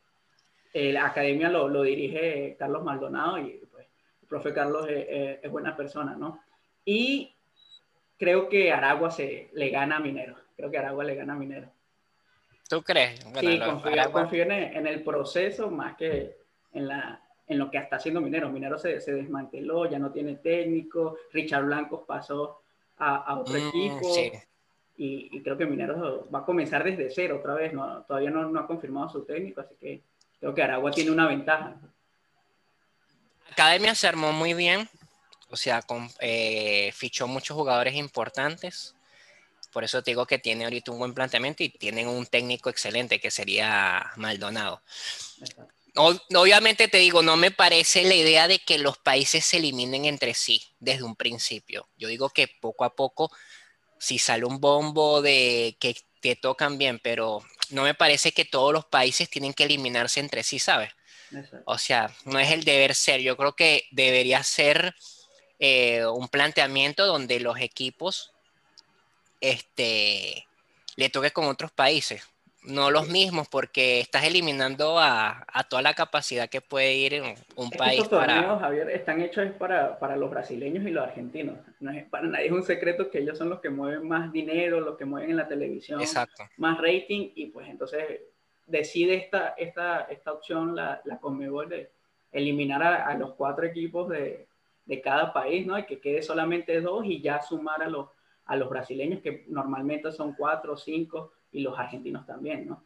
la 0.92 1.06
academia 1.06 1.48
lo, 1.48 1.68
lo, 1.68 1.82
dirige 1.82 2.56
Carlos 2.58 2.84
Maldonado 2.84 3.38
y 3.38 3.60
pues, 3.70 3.86
el 4.22 4.28
profe 4.28 4.52
Carlos 4.52 4.86
es, 4.88 5.50
buena 5.50 5.76
persona, 5.76 6.16
¿no? 6.16 6.40
Y 6.84 7.34
creo 8.18 8.48
que 8.48 8.72
Aragua 8.72 9.10
se, 9.10 9.50
le 9.52 9.70
gana 9.70 9.96
a 9.96 10.00
Minero. 10.00 10.36
Creo 10.56 10.70
que 10.70 10.78
Aragua 10.78 11.04
le 11.04 11.14
gana 11.14 11.34
a 11.34 11.36
Minero. 11.36 11.68
¿Tú 12.68 12.82
crees? 12.82 13.20
sí, 13.40 13.60
confío, 14.12 14.42
en, 14.42 14.86
el 14.86 15.02
proceso 15.02 15.70
más 15.70 15.96
que 15.96 16.36
en, 16.72 16.88
la, 16.88 17.22
en 17.46 17.58
lo 17.58 17.70
que 17.70 17.78
está 17.78 17.96
haciendo 17.96 18.20
Minero. 18.20 18.50
Minero 18.50 18.78
se, 18.78 19.00
se 19.00 19.14
desmanteló, 19.14 19.88
ya 19.88 19.98
no 19.98 20.12
tiene 20.12 20.36
técnico. 20.36 21.16
Richard 21.32 21.64
Blancos 21.64 22.02
pasó 22.06 22.60
a, 22.98 23.16
a 23.16 23.38
otro 23.38 23.54
mm, 23.54 23.68
equipo. 23.68 24.14
Y, 24.98 25.30
y, 25.32 25.42
creo 25.42 25.56
que 25.56 25.64
Minero 25.64 26.28
va 26.30 26.40
a 26.40 26.44
comenzar 26.44 26.84
desde 26.84 27.08
cero 27.08 27.36
otra 27.38 27.54
vez. 27.54 27.72
No, 27.72 28.02
todavía 28.02 28.30
no, 28.30 28.48
no 28.50 28.60
ha 28.60 28.66
confirmado 28.66 29.08
su 29.08 29.24
técnico, 29.24 29.60
así 29.60 29.74
que 29.76 30.02
Creo 30.40 30.54
que 30.54 30.62
Aragua 30.62 30.90
tiene 30.90 31.10
una 31.10 31.26
ventaja. 31.26 31.76
Academia 33.50 33.94
se 33.94 34.06
armó 34.06 34.32
muy 34.32 34.54
bien, 34.54 34.88
o 35.50 35.56
sea, 35.56 35.84
eh, 36.20 36.92
fichó 36.94 37.26
muchos 37.26 37.56
jugadores 37.56 37.94
importantes. 37.94 38.94
Por 39.72 39.84
eso 39.84 40.02
te 40.02 40.12
digo 40.12 40.26
que 40.26 40.38
tiene 40.38 40.64
ahorita 40.64 40.92
un 40.92 40.98
buen 40.98 41.14
planteamiento 41.14 41.62
y 41.62 41.68
tienen 41.68 42.08
un 42.08 42.26
técnico 42.26 42.70
excelente 42.70 43.20
que 43.20 43.30
sería 43.30 44.12
Maldonado. 44.16 44.82
Obviamente 45.96 46.88
te 46.88 46.98
digo, 46.98 47.22
no 47.22 47.36
me 47.36 47.50
parece 47.50 48.04
la 48.04 48.14
idea 48.14 48.46
de 48.46 48.60
que 48.60 48.78
los 48.78 48.98
países 48.98 49.44
se 49.44 49.56
eliminen 49.56 50.04
entre 50.04 50.34
sí 50.34 50.62
desde 50.78 51.02
un 51.02 51.16
principio. 51.16 51.88
Yo 51.96 52.08
digo 52.08 52.30
que 52.30 52.46
poco 52.46 52.84
a 52.84 52.94
poco, 52.94 53.30
si 53.98 54.18
sale 54.18 54.44
un 54.44 54.60
bombo 54.60 55.20
de 55.20 55.76
que 55.80 55.96
te 56.20 56.36
tocan 56.36 56.78
bien, 56.78 57.00
pero 57.02 57.42
no 57.70 57.82
me 57.82 57.94
parece 57.94 58.32
que 58.32 58.44
todos 58.44 58.72
los 58.72 58.84
países 58.84 59.28
tienen 59.28 59.54
que 59.54 59.64
eliminarse 59.64 60.20
entre 60.20 60.42
sí, 60.42 60.58
¿sabes? 60.58 60.90
O 61.66 61.76
sea, 61.78 62.10
no 62.24 62.38
es 62.38 62.50
el 62.50 62.64
deber 62.64 62.94
ser. 62.94 63.20
Yo 63.20 63.36
creo 63.36 63.54
que 63.54 63.86
debería 63.90 64.42
ser 64.42 64.94
eh, 65.58 66.06
un 66.06 66.28
planteamiento 66.28 67.06
donde 67.06 67.40
los 67.40 67.58
equipos 67.60 68.32
este, 69.40 70.46
le 70.96 71.10
toquen 71.10 71.30
con 71.30 71.46
otros 71.46 71.70
países. 71.70 72.22
No 72.68 72.90
los 72.90 73.08
mismos 73.08 73.48
porque 73.48 74.00
estás 74.00 74.24
eliminando 74.24 74.98
a, 74.98 75.46
toda 75.68 75.82
la 75.82 75.94
capacidad 75.94 76.48
que 76.48 76.60
puede 76.60 76.94
ir 76.94 77.14
en 77.14 77.34
un 77.56 77.70
país 77.70 78.00
estos 78.00 78.10
torneos, 78.10 78.60
Javier, 78.60 78.90
están 78.90 79.20
hechos 79.20 79.50
para, 79.58 79.98
para, 79.98 80.16
los 80.16 80.30
brasileños 80.30 80.84
y 80.84 80.90
los 80.90 81.04
argentinos. 81.04 81.56
No 81.80 81.90
es, 81.90 82.04
para 82.06 82.26
nadie 82.26 82.46
es 82.46 82.52
un 82.52 82.62
secreto 82.62 83.10
que 83.10 83.18
ellos 83.18 83.38
son 83.38 83.48
los 83.48 83.60
que 83.60 83.70
mueven 83.70 84.06
más 84.06 84.32
dinero, 84.32 84.80
los 84.80 84.96
que 84.96 85.04
mueven 85.04 85.30
en 85.30 85.36
la 85.36 85.48
televisión, 85.48 86.00
más 86.56 86.78
rating 86.78 87.30
y 87.34 87.46
pues 87.46 87.68
entonces 87.68 88.20
decide 88.66 89.14
esta, 89.14 89.54
esta, 89.56 90.02
esta 90.02 90.32
opción 90.32 90.76
la, 90.76 91.00
la 91.04 91.18
Conmebol 91.18 91.68
de 91.68 91.90
eliminar 92.30 92.82
a, 92.82 93.14
los 93.14 93.34
cuatro 93.34 93.64
equipos 93.64 94.08
de, 94.10 94.46
de, 94.84 95.00
cada 95.00 95.32
país, 95.32 95.66
¿no? 95.66 95.78
Y 95.78 95.86
que 95.86 95.98
quede 95.98 96.22
solamente 96.22 96.80
dos 96.82 97.04
y 97.06 97.22
ya 97.22 97.40
sumar 97.40 97.82
a 97.82 97.88
los, 97.88 98.08
a 98.44 98.56
los 98.56 98.68
brasileños 98.68 99.22
que 99.22 99.44
normalmente 99.48 100.12
son 100.12 100.34
cuatro 100.34 100.74
o 100.74 100.76
cinco 100.76 101.32
y 101.52 101.60
los 101.60 101.78
argentinos 101.78 102.26
también, 102.26 102.66
¿no? 102.66 102.84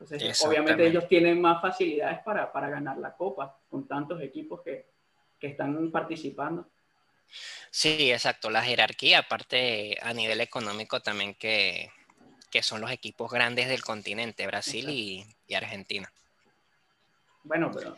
Entonces, 0.00 0.44
obviamente 0.44 0.86
ellos 0.86 1.08
tienen 1.08 1.40
más 1.40 1.62
facilidades 1.62 2.18
para, 2.24 2.52
para, 2.52 2.68
ganar 2.68 2.98
la 2.98 3.16
copa 3.16 3.58
con 3.70 3.86
tantos 3.86 4.20
equipos 4.20 4.60
que, 4.62 4.86
que 5.38 5.46
están 5.48 5.90
participando. 5.90 6.68
Sí, 7.70 8.10
exacto. 8.10 8.50
La 8.50 8.62
jerarquía, 8.62 9.20
aparte 9.20 9.96
a 10.02 10.12
nivel 10.12 10.40
económico 10.40 11.00
también 11.00 11.34
que, 11.34 11.90
que 12.50 12.62
son 12.62 12.80
los 12.80 12.90
equipos 12.90 13.30
grandes 13.30 13.68
del 13.68 13.82
continente, 13.82 14.46
Brasil 14.46 14.88
y, 14.90 15.24
y, 15.46 15.54
Argentina. 15.54 16.10
Bueno, 17.42 17.70
pero 17.72 17.96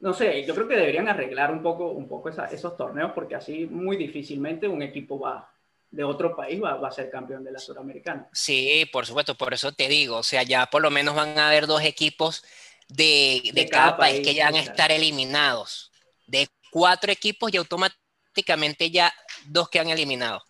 no 0.00 0.12
sé, 0.12 0.44
yo 0.44 0.54
creo 0.54 0.68
que 0.68 0.76
deberían 0.76 1.08
arreglar 1.08 1.50
un 1.50 1.62
poco, 1.62 1.90
un 1.90 2.08
poco 2.08 2.28
esos 2.28 2.76
torneos 2.76 3.12
porque 3.12 3.34
así 3.34 3.66
muy 3.66 3.96
difícilmente 3.96 4.68
un 4.68 4.82
equipo 4.82 5.18
va, 5.18 5.52
de 5.90 6.04
otro 6.04 6.36
país 6.36 6.62
va, 6.62 6.86
a 6.86 6.90
ser 6.90 7.10
campeón 7.10 7.44
de 7.44 7.52
la 7.52 7.58
Suramericana. 7.58 8.28
Sí, 8.32 8.88
por 8.92 9.06
supuesto, 9.06 9.34
por 9.36 9.54
eso 9.54 9.72
te 9.72 9.88
digo, 9.88 10.18
o 10.18 10.22
sea, 10.22 10.42
ya 10.42 10.66
por 10.66 10.82
lo 10.82 10.90
menos 10.90 11.14
van 11.14 11.38
a 11.38 11.48
haber 11.48 11.66
dos 11.66 11.82
equipos 11.82 12.44
de, 12.88 13.68
cada, 13.70 13.96
país, 13.96 14.20
que 14.20 14.34
ya 14.34 14.46
van 14.46 14.56
a 14.56 14.60
estar 14.60 14.90
eliminados. 14.90 15.90
De 16.26 16.48
cuatro 16.70 17.10
equipos 17.10 17.52
y 17.52 17.56
automáticamente 17.56 18.90
ya 18.90 19.12
dos 19.46 19.68
que 19.68 19.80
han 19.80 19.88
eliminado. 19.88 20.42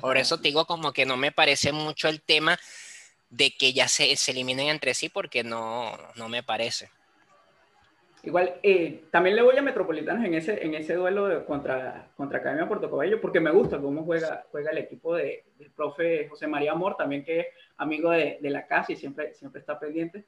Por 0.00 0.16
eso 0.16 0.36
te 0.36 0.44
digo 0.44 0.64
como 0.66 0.92
que 0.92 1.06
no 1.06 1.16
me 1.16 1.32
parece 1.32 1.72
mucho 1.72 2.08
el 2.08 2.22
tema 2.22 2.58
de 3.30 3.50
que 3.50 3.72
ya 3.72 3.88
se, 3.88 4.14
se 4.16 4.30
eliminen 4.30 4.68
entre 4.68 4.94
sí 4.94 5.08
porque 5.08 5.42
no, 5.42 5.96
no 6.14 6.28
me 6.28 6.42
parece. 6.42 6.90
Igual, 8.24 8.60
eh, 8.62 9.04
también 9.10 9.34
le 9.34 9.42
voy 9.42 9.56
a 9.56 9.62
Metropolitanos 9.62 10.24
en 10.24 10.34
ese, 10.34 10.64
en 10.64 10.74
ese 10.74 10.94
duelo 10.94 11.44
contra, 11.44 12.08
contra 12.16 12.38
Academia 12.38 12.68
Puerto 12.68 12.88
Cabello, 12.88 13.20
porque 13.20 13.40
me 13.40 13.50
gusta 13.50 13.80
cómo 13.80 14.04
juega, 14.04 14.46
juega 14.52 14.70
el 14.70 14.78
equipo 14.78 15.16
de, 15.16 15.44
del 15.58 15.72
profe 15.72 16.28
José 16.28 16.46
María 16.46 16.70
Amor, 16.70 16.96
también 16.96 17.24
que 17.24 17.40
es 17.40 17.46
amigo 17.78 18.10
de, 18.10 18.38
de, 18.40 18.50
la 18.50 18.66
casa 18.68 18.92
y 18.92 18.96
siempre, 18.96 19.34
siempre 19.34 19.60
está 19.60 19.76
pendiente. 19.78 20.24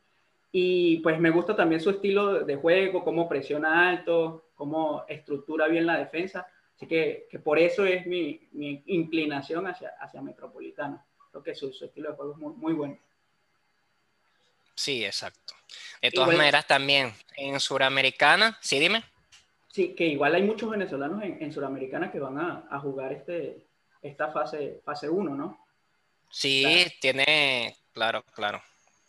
Y 0.50 0.98
pues 0.98 1.20
me 1.20 1.30
gusta 1.30 1.54
también 1.54 1.80
su 1.80 1.90
estilo 1.90 2.44
de 2.44 2.56
juego, 2.56 3.04
cómo 3.04 3.28
presiona 3.28 3.88
alto, 3.88 4.46
cómo 4.56 5.04
estructura 5.08 5.68
bien 5.68 5.86
la 5.86 5.98
defensa. 5.98 6.48
Así 6.74 6.86
que, 6.86 7.28
que 7.30 7.38
por 7.38 7.60
eso 7.60 7.86
es 7.86 8.06
mi, 8.06 8.48
mi, 8.52 8.82
inclinación 8.86 9.68
hacia, 9.68 9.90
hacia 10.00 10.20
Metropolitano. 10.20 11.04
Creo 11.30 11.42
que 11.44 11.54
su, 11.54 11.72
su 11.72 11.84
estilo 11.84 12.10
de 12.10 12.16
juego 12.16 12.32
es 12.32 12.38
muy, 12.38 12.54
muy 12.54 12.72
bueno. 12.72 12.98
Sí, 14.74 15.04
exacto. 15.04 15.54
De 16.04 16.10
todas 16.10 16.36
maneras, 16.36 16.66
también 16.66 17.14
en 17.34 17.58
Suramericana, 17.58 18.58
sí, 18.60 18.78
dime. 18.78 19.02
Sí, 19.72 19.94
que 19.94 20.04
igual 20.04 20.34
hay 20.34 20.42
muchos 20.42 20.68
venezolanos 20.68 21.22
en, 21.22 21.42
en 21.42 21.50
Suramericana 21.50 22.12
que 22.12 22.20
van 22.20 22.38
a, 22.38 22.78
jugar 22.78 23.10
este, 23.14 23.64
esta 24.02 24.30
fase, 24.30 24.82
fase 24.84 25.08
1, 25.08 25.34
¿no? 25.34 25.58
Sí, 26.28 26.86
tiene, 27.00 27.74
claro, 27.94 28.22
claro. 28.34 28.62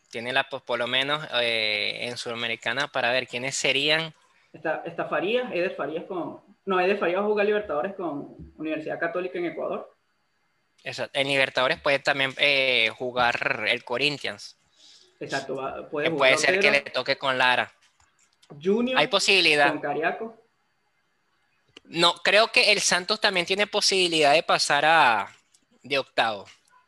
Tiene 0.10 0.32
la, 0.32 0.48
pues, 0.48 0.64
por 0.64 0.80
lo 0.80 0.88
menos 0.88 1.22
eh, 1.42 1.98
en 2.08 2.16
Suramericana 2.16 2.88
para 2.88 3.12
ver 3.12 3.28
quiénes 3.28 3.58
serían. 3.58 4.14
Está, 4.54 4.82
está 4.86 5.04
Farías, 5.04 5.52
Eder 5.52 5.76
Farías 5.76 6.06
con. 6.06 6.40
No, 6.66 6.80
Eder 6.80 6.98
Farías 6.98 7.20
va 7.20 7.26
a 7.26 7.28
jugar 7.28 7.46
Libertadores 7.46 7.94
con 7.96 8.54
Universidad 8.56 9.02
Católica 9.02 9.38
en 9.38 9.48
Ecuador. 9.48 9.94
Exacto. 10.86 11.20
En 11.20 11.28
Libertadores 11.28 11.78
puede 11.82 12.00
también 12.00 12.34
eh, 12.38 12.90
jugar 12.98 13.66
el 13.68 13.84
Corinthians. 13.84 14.56
Exacto, 15.20 15.88
puede, 15.90 16.12
puede 16.12 16.38
ser 16.38 16.60
que 16.60 16.72
le 16.72 16.82
toque 16.82 17.18
con 17.18 17.38
Lara. 17.38 17.72
Junior. 18.62 18.98
Hay 18.98 19.08
posibilidad. 19.08 19.70
Con 19.70 19.80
Cariaco. 19.80 20.46
No, 21.86 22.16
creo 22.24 22.52
que 22.52 22.72
el 22.72 22.80
Santos 22.80 23.22
también 23.22 23.46
tiene 23.46 23.68
posibilidad 23.68 24.34
de 24.34 24.44
pasar 24.44 24.86
a 24.86 25.28
de 25.84 26.00
octavo. 26.00 26.46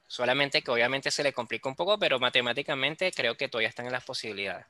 Solamente 0.07 0.61
que 0.61 0.71
obviamente 0.71 1.11
se 1.11 1.23
le 1.23 1.33
complica 1.33 1.69
un 1.69 1.75
poco, 1.75 1.99
pero 1.99 2.19
matemáticamente 2.19 3.11
creo 3.11 3.35
que 3.35 3.47
todavía 3.47 3.69
están 3.69 3.85
en 3.85 3.91
las 3.91 4.03
posibilidades. 4.03 4.65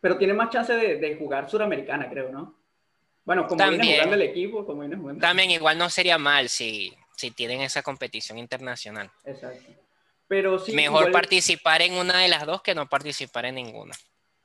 Pero 0.00 0.18
tiene 0.18 0.34
más 0.34 0.50
chance 0.50 0.72
de, 0.72 1.16
jugar 1.16 1.50
Suramericana, 1.50 2.08
creo, 2.08 2.30
¿no? 2.30 2.54
Bueno, 3.24 3.48
como 3.48 3.68
viene 3.68 3.94
jugando 3.94 4.14
el 4.14 4.22
equipo, 4.22 4.64
como 4.64 4.82
viene 4.82 4.96
jugando. 4.96 5.20
También 5.20 5.50
igual 5.50 5.78
no 5.78 5.90
sería 5.90 6.16
mal 6.16 6.48
si, 6.48 6.96
si 7.16 7.32
tienen 7.32 7.60
esa 7.60 7.82
competición 7.82 8.38
internacional. 8.38 9.10
Exacto. 9.24 9.72
Pero 10.28 10.62
Mejor 10.72 11.12
participar 11.12 11.82
en 11.82 11.94
una 11.94 12.18
de 12.18 12.28
las 12.28 12.46
dos 12.46 12.62
que 12.62 12.74
no 12.74 12.88
participar 12.88 13.44
en 13.46 13.56
ninguna. 13.56 13.94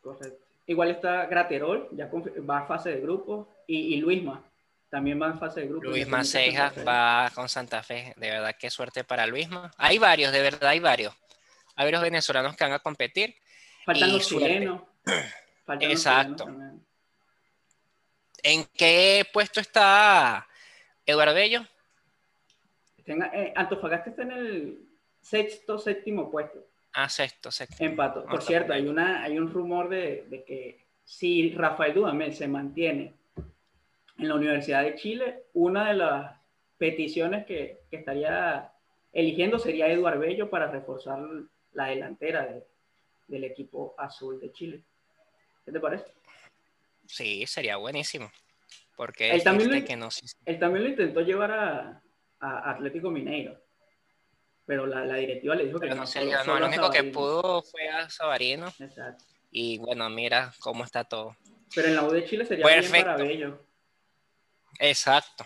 Correcto. 0.01 0.45
Igual 0.67 0.91
está 0.91 1.25
Graterol, 1.25 1.89
ya 1.91 2.09
va 2.49 2.59
a 2.59 2.65
fase 2.65 2.91
de 2.91 3.01
grupo, 3.01 3.49
y, 3.67 3.97
Luisma 3.97 4.43
también 4.89 5.21
va 5.21 5.29
a 5.29 5.33
fase 5.37 5.61
de 5.61 5.67
grupo. 5.67 5.87
Luisma 5.87 6.23
Ceja 6.23 6.71
va 6.87 7.31
con 7.33 7.49
Santa 7.49 7.81
Fe, 7.81 8.13
de 8.15 8.29
verdad, 8.29 8.55
qué 8.59 8.69
suerte 8.69 9.03
para 9.03 9.25
Luisma. 9.25 9.71
Hay 9.77 9.97
varios, 9.97 10.31
de 10.31 10.41
verdad, 10.41 10.69
hay 10.69 10.79
varios. 10.79 11.15
Hay 11.75 11.85
varios 11.85 12.01
venezolanos 12.01 12.55
que 12.55 12.63
van 12.63 12.73
a 12.73 12.79
competir. 12.79 13.35
Faltan 13.85 14.11
los 14.13 14.27
chilenos. 14.27 14.81
Exacto. 15.79 16.47
¿En 18.43 18.65
qué 18.75 19.25
puesto 19.31 19.59
está 19.59 20.47
Eduardo 21.05 21.33
Bello? 21.33 21.65
Eh, 23.05 23.53
Antofagasta 23.55 24.09
está 24.11 24.21
en 24.23 24.31
el 24.31 24.90
sexto, 25.21 25.77
séptimo 25.77 26.29
puesto. 26.29 26.65
Ah, 26.93 27.07
sexto, 27.07 27.51
sexto. 27.51 27.83
Empato. 27.83 28.25
Por 28.25 28.41
cierto, 28.41 28.73
hay, 28.73 28.87
una, 28.87 29.23
hay 29.23 29.37
un 29.37 29.51
rumor 29.51 29.87
de, 29.89 30.25
de 30.27 30.43
que 30.43 30.85
si 31.05 31.51
Rafael 31.53 31.93
Dudamel 31.93 32.33
se 32.33 32.47
mantiene 32.47 33.13
en 34.17 34.27
la 34.27 34.35
Universidad 34.35 34.83
de 34.83 34.95
Chile, 34.95 35.43
una 35.53 35.89
de 35.89 35.93
las 35.95 36.35
peticiones 36.77 37.45
que, 37.45 37.81
que 37.89 37.97
estaría 37.97 38.71
eligiendo 39.13 39.57
sería 39.57 39.87
Eduard 39.87 40.19
Bello 40.19 40.49
para 40.49 40.69
reforzar 40.69 41.19
la 41.73 41.85
delantera 41.87 42.45
de, 42.45 42.63
del 43.27 43.45
equipo 43.45 43.95
azul 43.97 44.39
de 44.39 44.51
Chile. 44.51 44.81
¿Qué 45.63 45.71
te 45.71 45.79
parece? 45.79 46.05
Sí, 47.05 47.45
sería 47.47 47.77
buenísimo. 47.77 48.31
Porque 48.97 49.31
él 49.31 49.43
también, 49.43 49.71
lo, 49.71 49.85
que 49.85 49.95
no, 49.95 50.09
él 50.45 50.59
también 50.59 50.83
lo 50.83 50.89
intentó 50.89 51.21
llevar 51.21 51.51
a, 51.51 52.01
a 52.39 52.71
Atlético 52.71 53.09
Mineiro 53.09 53.57
pero 54.71 54.87
la, 54.87 55.03
la 55.03 55.15
directiva 55.15 55.53
le 55.53 55.65
dijo 55.65 55.81
que 55.81 55.89
no. 55.89 55.95
no, 55.95 56.43
no 56.45 56.59
lo 56.61 56.67
único 56.67 56.89
que 56.89 57.03
pudo 57.03 57.61
fue 57.61 57.89
a 57.89 58.09
Sabarino. 58.09 58.73
Exacto. 58.79 59.25
Y 59.51 59.79
bueno, 59.79 60.09
mira 60.09 60.53
cómo 60.61 60.85
está 60.85 61.03
todo. 61.03 61.35
Pero 61.75 61.89
en 61.89 61.95
la 61.95 62.03
U 62.03 62.09
de 62.09 62.23
Chile 62.23 62.45
sería 62.45 62.63
Perfecto. 62.63 62.93
bien 62.93 63.03
para 63.03 63.17
Bello. 63.17 63.65
Exacto. 64.79 65.45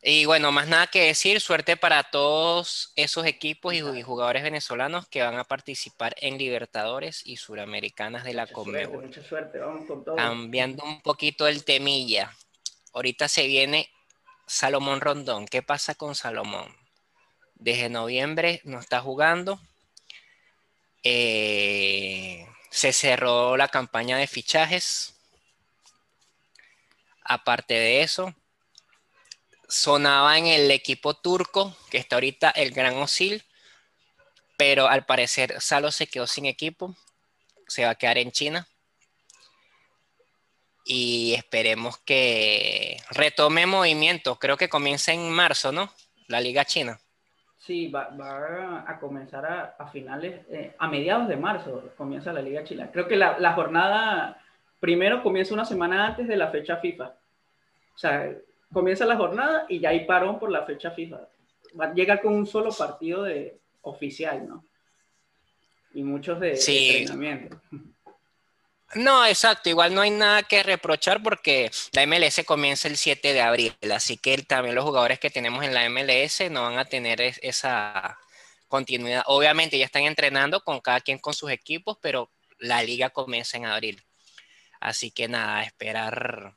Y 0.00 0.24
bueno, 0.24 0.50
más 0.50 0.66
nada 0.66 0.86
que 0.86 1.02
decir, 1.08 1.42
suerte 1.42 1.76
para 1.76 2.04
todos 2.04 2.94
esos 2.96 3.26
equipos 3.26 3.74
y 3.74 3.82
jugadores 4.00 4.42
venezolanos 4.42 5.06
que 5.08 5.20
van 5.20 5.38
a 5.38 5.44
participar 5.44 6.14
en 6.18 6.38
Libertadores 6.38 7.20
y 7.22 7.36
Suramericanas 7.36 8.24
de 8.24 8.32
la 8.32 8.46
Conmebol. 8.46 9.04
Mucha 9.04 9.22
suerte, 9.22 9.58
vamos 9.58 9.86
con 9.86 10.02
todo. 10.02 10.16
Cambiando 10.16 10.84
un 10.84 11.02
poquito 11.02 11.46
el 11.46 11.66
temilla. 11.66 12.34
Ahorita 12.94 13.28
se 13.28 13.46
viene 13.46 13.90
Salomón 14.46 15.02
Rondón. 15.02 15.44
¿Qué 15.44 15.60
pasa 15.60 15.94
con 15.94 16.14
Salomón? 16.14 16.85
Desde 17.56 17.88
noviembre 17.88 18.60
no 18.64 18.78
está 18.78 19.00
jugando. 19.00 19.60
Eh, 21.02 22.46
se 22.70 22.92
cerró 22.92 23.56
la 23.56 23.68
campaña 23.68 24.18
de 24.18 24.26
fichajes. 24.26 25.14
Aparte 27.22 27.74
de 27.74 28.02
eso, 28.02 28.34
sonaba 29.68 30.38
en 30.38 30.46
el 30.46 30.70
equipo 30.70 31.14
turco, 31.14 31.76
que 31.90 31.98
está 31.98 32.16
ahorita 32.16 32.50
el 32.50 32.70
Gran 32.70 32.96
Osil, 32.98 33.44
pero 34.56 34.88
al 34.88 35.04
parecer 35.06 35.60
Salo 35.60 35.90
se 35.90 36.06
quedó 36.06 36.26
sin 36.26 36.46
equipo, 36.46 36.94
se 37.66 37.84
va 37.84 37.90
a 37.90 37.94
quedar 37.96 38.18
en 38.18 38.30
China. 38.30 38.68
Y 40.84 41.34
esperemos 41.34 41.98
que 41.98 43.02
retome 43.10 43.66
movimiento. 43.66 44.38
Creo 44.38 44.56
que 44.56 44.68
comienza 44.68 45.12
en 45.12 45.28
marzo, 45.30 45.72
¿no? 45.72 45.92
La 46.28 46.40
Liga 46.40 46.64
China. 46.64 47.00
Sí, 47.66 47.88
va, 47.88 48.08
a 48.86 48.98
comenzar 49.00 49.74
a, 49.76 49.86
finales, 49.88 50.42
eh, 50.50 50.74
a 50.78 50.86
mediados 50.86 51.26
de 51.26 51.36
marzo 51.36 51.90
comienza 51.96 52.32
la 52.32 52.40
Liga 52.40 52.62
Chilena. 52.62 52.92
Creo 52.92 53.08
que 53.08 53.16
la, 53.16 53.52
jornada 53.54 54.40
primero 54.78 55.20
comienza 55.20 55.52
una 55.52 55.64
semana 55.64 56.06
antes 56.06 56.28
de 56.28 56.36
la 56.36 56.48
fecha 56.52 56.76
FIFA. 56.76 57.06
O 57.94 57.98
sea, 57.98 58.32
comienza 58.72 59.04
la 59.04 59.16
jornada 59.16 59.66
y 59.68 59.80
ya 59.80 59.88
hay 59.88 60.04
parón 60.04 60.38
por 60.38 60.52
la 60.52 60.62
fecha 60.62 60.92
FIFA. 60.92 61.28
Va, 61.80 61.92
llega 61.92 62.20
con 62.20 62.34
un 62.34 62.46
solo 62.46 62.70
partido 62.70 63.24
de, 63.24 63.58
oficial, 63.82 64.46
¿no? 64.46 64.64
y 65.96 66.02
muchos 66.02 66.38
de, 66.38 66.52
entrenamiento. 66.52 67.60
No, 68.96 69.26
exacto. 69.26 69.68
Igual 69.68 69.94
no 69.94 70.00
hay 70.00 70.10
nada 70.10 70.42
que 70.42 70.62
reprochar 70.62 71.22
porque 71.22 71.70
la 71.92 72.06
MLS 72.06 72.42
comienza 72.46 72.88
el 72.88 72.96
7 72.96 73.32
de 73.32 73.40
abril. 73.42 73.74
Así 73.94 74.16
que 74.16 74.38
también 74.38 74.74
los 74.74 74.84
jugadores 74.84 75.18
que 75.18 75.30
tenemos 75.30 75.64
en 75.64 75.74
la 75.74 75.88
MLS 75.90 76.50
no 76.50 76.62
van 76.62 76.78
a 76.78 76.86
tener 76.86 77.20
esa 77.20 78.18
continuidad. 78.68 79.22
Obviamente 79.26 79.78
ya 79.78 79.84
están 79.84 80.04
entrenando 80.04 80.60
con 80.60 80.80
cada 80.80 81.00
quien 81.00 81.18
con 81.18 81.34
sus 81.34 81.50
equipos, 81.50 81.98
pero 82.00 82.30
la 82.58 82.82
liga 82.82 83.10
comienza 83.10 83.58
en 83.58 83.66
abril. 83.66 84.02
Así 84.80 85.10
que 85.10 85.28
nada, 85.28 85.62
esperar. 85.62 86.54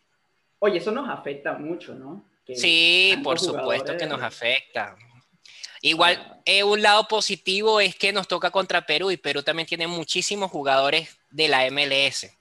Oye, 0.60 0.78
eso 0.78 0.92
nos 0.92 1.10
afecta 1.10 1.54
mucho, 1.54 1.94
¿no? 1.94 2.26
sí, 2.56 3.20
por 3.24 3.40
supuesto 3.40 3.96
que 3.96 4.08
nos 4.08 4.22
afecta. 4.22 4.96
Igual, 5.82 6.42
eh, 6.46 6.64
un 6.64 6.82
lado 6.82 7.08
positivo 7.08 7.80
es 7.80 7.96
que 7.96 8.12
nos 8.12 8.28
toca 8.28 8.52
contra 8.52 8.86
Perú 8.86 9.12
y 9.12 9.18
Perú 9.18 9.44
también 9.44 9.68
tiene 9.68 9.88
muchísimos 9.88 10.52
jugadores 10.52 11.18
de 11.32 11.48
la 11.48 11.70
MLS. 11.70 12.36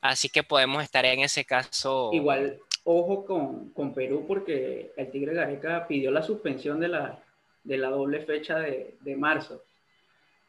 Así 0.00 0.28
que 0.28 0.42
podemos 0.42 0.82
estar 0.82 1.04
en 1.06 1.20
ese 1.20 1.46
caso. 1.46 2.10
Igual, 2.12 2.60
ojo 2.84 3.24
con, 3.24 3.94
Perú 3.94 4.24
porque 4.28 4.92
el 4.96 5.10
Tigre 5.10 5.34
Gareca 5.34 5.86
pidió 5.86 6.10
la 6.10 6.22
suspensión 6.22 6.78
de 6.78 6.88
la, 6.88 7.22
de 7.62 7.78
la 7.78 7.88
doble 7.88 8.20
fecha 8.20 8.58
de, 8.58 9.16
marzo 9.16 9.62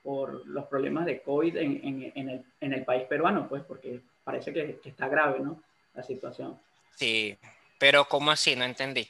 por 0.04 0.46
los 0.46 0.66
problemas 0.66 1.06
de 1.06 1.22
COVID 1.22 1.56
en, 1.56 2.44
el, 2.60 2.86
país 2.86 3.04
peruano, 3.04 3.48
pues 3.48 3.64
porque 3.64 4.02
parece 4.26 4.52
que, 4.52 4.80
que 4.84 4.90
está 4.90 5.08
grave, 5.08 5.40
¿no? 5.40 5.62
La 5.94 6.04
situación. 6.04 6.60
Sí, 6.96 7.38
pero 7.80 8.06
¿cómo 8.06 8.32
así? 8.32 8.56
No 8.58 8.66
entendí 8.66 9.08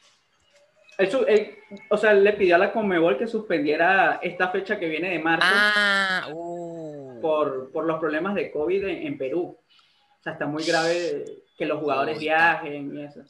o 1.90 1.98
sea, 1.98 2.14
le 2.14 2.34
pidió 2.34 2.56
a 2.56 2.60
la 2.60 2.72
Conmebol 2.72 3.18
que 3.18 3.28
suspendiera 3.28 4.20
esta 4.22 4.50
fecha 4.50 4.80
que 4.80 4.88
viene 4.88 5.10
de 5.10 5.20
marzo 5.20 5.48
ah, 5.50 6.28
uh. 6.32 7.20
por, 7.22 7.86
los 7.86 8.00
problemas 8.00 8.36
de 8.36 8.52
COVID 8.52 8.86
en, 8.86 9.18
Perú. 9.18 9.58
O 9.58 10.24
sea, 10.24 10.34
está 10.34 10.46
muy 10.46 10.64
grave 10.64 11.26
que 11.58 11.66
los 11.66 11.80
jugadores 11.80 12.20
viajen 12.20 12.96
y 12.96 13.04
eso. 13.04 13.22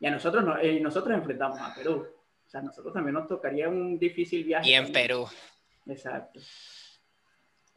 Y 0.00 0.06
a 0.06 0.10
nosotros, 0.10 0.44
no, 0.44 0.62
y 0.62 0.80
nosotros 0.80 1.16
enfrentamos 1.16 1.60
a 1.60 1.74
Perú. 1.74 2.06
O 2.46 2.50
sea, 2.50 2.60
a 2.60 2.64
nosotros 2.64 2.92
también 2.92 3.14
nos 3.14 3.28
tocaría 3.28 3.68
un 3.68 3.98
difícil 3.98 4.44
viaje. 4.44 4.68
Y 4.68 4.74
en 4.74 4.92
Perú. 4.92 5.26
Exacto. 5.86 6.40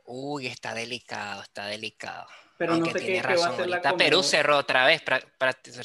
Uy, 0.05 0.47
está 0.47 0.73
delicado, 0.73 1.41
está 1.41 1.67
delicado. 1.67 2.27
Pero 2.57 2.77
no 2.77 2.85
sé 2.85 2.99
qué, 2.99 3.21
va 3.21 3.45
a 3.45 3.49
hacer 3.49 3.67
la 3.67 3.97
Perú 3.97 4.23
cerró 4.23 4.57
otra 4.57 4.85
vez, 4.85 5.03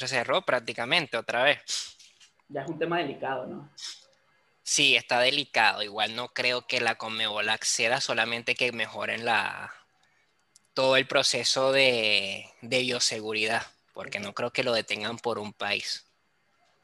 cerró 0.05 0.41
prácticamente 0.41 1.17
otra 1.17 1.43
vez 1.43 1.97
ya 2.51 2.61
es 2.61 2.69
un 2.69 2.79
tema 2.79 2.97
delicado, 2.97 3.47
¿no? 3.47 3.69
Sí, 4.63 4.95
está 4.95 5.19
delicado. 5.19 5.83
Igual 5.83 6.15
no 6.15 6.29
creo 6.29 6.67
que 6.67 6.79
la 6.79 6.95
Conmebol 6.95 7.49
acceda 7.49 7.99
solamente 7.99 8.55
que 8.55 8.71
mejoren 8.71 9.25
la 9.25 9.73
todo 10.73 10.95
el 10.95 11.05
proceso 11.05 11.71
de, 11.71 12.45
bioseguridad, 12.61 13.65
porque 13.93 14.19
no 14.19 14.33
creo 14.33 14.51
que 14.51 14.63
lo 14.63 14.73
detengan 14.73 15.17
por 15.17 15.39
un 15.39 15.53
país. 15.53 16.05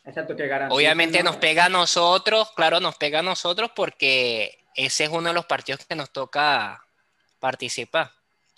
Exacto, 0.04 0.36
que 0.36 0.50
Obviamente 0.70 1.24
nos 1.24 1.38
pega 1.38 1.66
a 1.66 1.70
nosotros, 1.70 2.52
claro, 2.56 2.80
nos 2.80 2.96
pega 2.96 3.20
a 3.20 3.24
nosotros 3.24 3.72
porque 3.76 4.66
ese 4.76 5.06
es 5.06 5.10
uno 5.10 5.30
de 5.30 5.34
los 5.34 5.46
partidos 5.46 5.86
que 5.86 5.96
nos 5.96 6.12
toca 6.12 6.84
participar. 7.40 8.12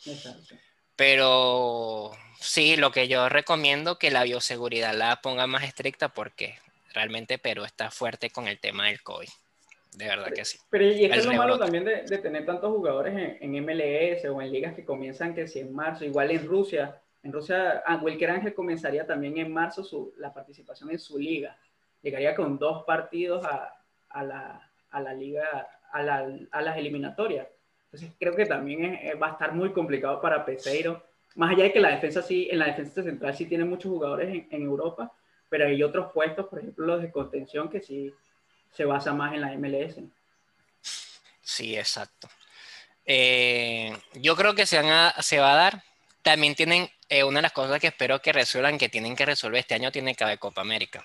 Exacto. 0.06 0.56
Pero 0.96 2.12
sí, 2.40 2.76
lo 2.76 2.92
que 2.92 3.08
yo 3.08 3.30
recomiendo 3.30 3.98
que 3.98 4.12
la 4.12 4.24
bioseguridad 4.24 4.94
la 4.94 5.22
ponga 5.22 5.48
más 5.48 5.64
estricta 5.64 6.10
porque 6.10 6.60
realmente 6.94 7.38
Perú 7.38 7.64
está 7.64 7.92
fuerte 7.92 8.30
con 8.30 8.48
el 8.48 8.60
tema 8.60 8.88
del 8.88 9.02
COVID. 9.02 9.30
De 9.96 10.08
verdad 10.08 10.32
que 10.32 10.46
sí. 10.46 10.60
Pero 10.70 10.86
y 10.86 11.06
es 11.06 11.26
lo 11.26 11.34
malo 11.34 11.58
también 11.58 11.84
de, 11.84 12.18
tener 12.20 12.46
tantos 12.46 12.72
jugadores 12.72 13.38
en, 13.42 13.52
MLS 13.52 14.24
o 14.26 14.42
en 14.42 14.52
ligas 14.52 14.76
que 14.76 14.86
comienzan 14.86 15.34
que 15.34 15.48
si 15.48 15.60
en 15.60 15.74
marzo, 15.74 16.06
igual 16.06 16.32
en 16.32 16.46
Rusia. 16.46 17.02
En 17.24 17.34
Rusia, 17.34 17.84
ah, 17.86 18.00
Wilker 18.02 18.30
Ángel 18.30 18.54
comenzaría 18.54 19.06
también 19.06 19.38
en 19.38 19.52
marzo 19.52 19.84
su, 19.84 20.14
la 20.18 20.34
participación 20.34 20.92
en 20.92 21.00
su 21.00 21.18
liga. 21.18 21.58
Llegaría 22.02 22.36
con 22.36 22.58
dos 22.58 22.84
partidos 22.86 23.44
a, 23.44 23.74
a, 24.10 24.24
la, 24.24 24.72
a 24.92 25.02
la, 25.02 25.14
liga, 25.14 25.68
a, 25.92 26.04
la, 26.04 26.30
a, 26.52 26.62
las 26.62 26.78
eliminatorias. 26.78 27.48
Entonces 27.86 28.12
creo 28.20 28.36
que 28.36 28.46
también 28.46 28.98
va 29.22 29.30
a 29.30 29.32
estar 29.32 29.54
muy 29.54 29.74
complicado 29.74 30.22
para 30.22 30.46
Peseiro. 30.46 31.04
Más 31.36 31.52
allá 31.52 31.64
de 31.64 31.74
que 31.74 31.80
la 31.80 31.90
defensa 31.90 32.22
sí, 32.22 32.48
en 32.50 32.60
la 32.60 32.68
defensa 32.68 33.04
central 33.04 33.36
sí 33.36 33.48
tiene 33.48 33.66
muchos 33.66 33.92
jugadores 33.92 34.30
en, 34.30 34.48
en 34.52 34.62
Europa, 34.62 35.12
pero 35.50 35.68
hay 35.68 35.82
otros 35.84 36.12
puestos, 36.14 36.48
por 36.48 36.60
ejemplo 36.60 36.86
los 36.86 37.02
de 37.02 37.12
contención, 37.12 37.70
que 37.70 37.82
sí 37.82 38.14
se 38.74 38.86
basa 38.86 39.14
más 39.14 39.34
en 39.34 39.42
la 39.42 39.58
MLS. 39.58 39.96
Sí, 41.42 41.76
exacto. 41.76 42.30
Eh, 43.06 43.92
yo 44.14 44.36
creo 44.36 44.54
que 44.54 44.66
se, 44.66 44.82
van 44.82 45.12
se 45.20 45.40
va 45.40 45.54
a 45.54 45.56
dar. 45.56 45.84
También 46.22 46.54
tienen 46.54 46.90
eh, 47.08 47.24
una 47.24 47.40
de 47.40 47.44
las 47.44 47.54
cosas 47.54 47.80
que 47.80 47.88
espero 47.88 48.22
que 48.22 48.32
resuelvan, 48.32 48.78
que 48.78 48.90
tienen 48.90 49.16
que 49.16 49.26
resolver 49.26 49.60
este 49.60 49.74
año, 49.74 49.92
tiene 49.92 50.14
que 50.14 50.24
haber 50.24 50.38
Copa 50.38 50.62
América. 50.62 51.04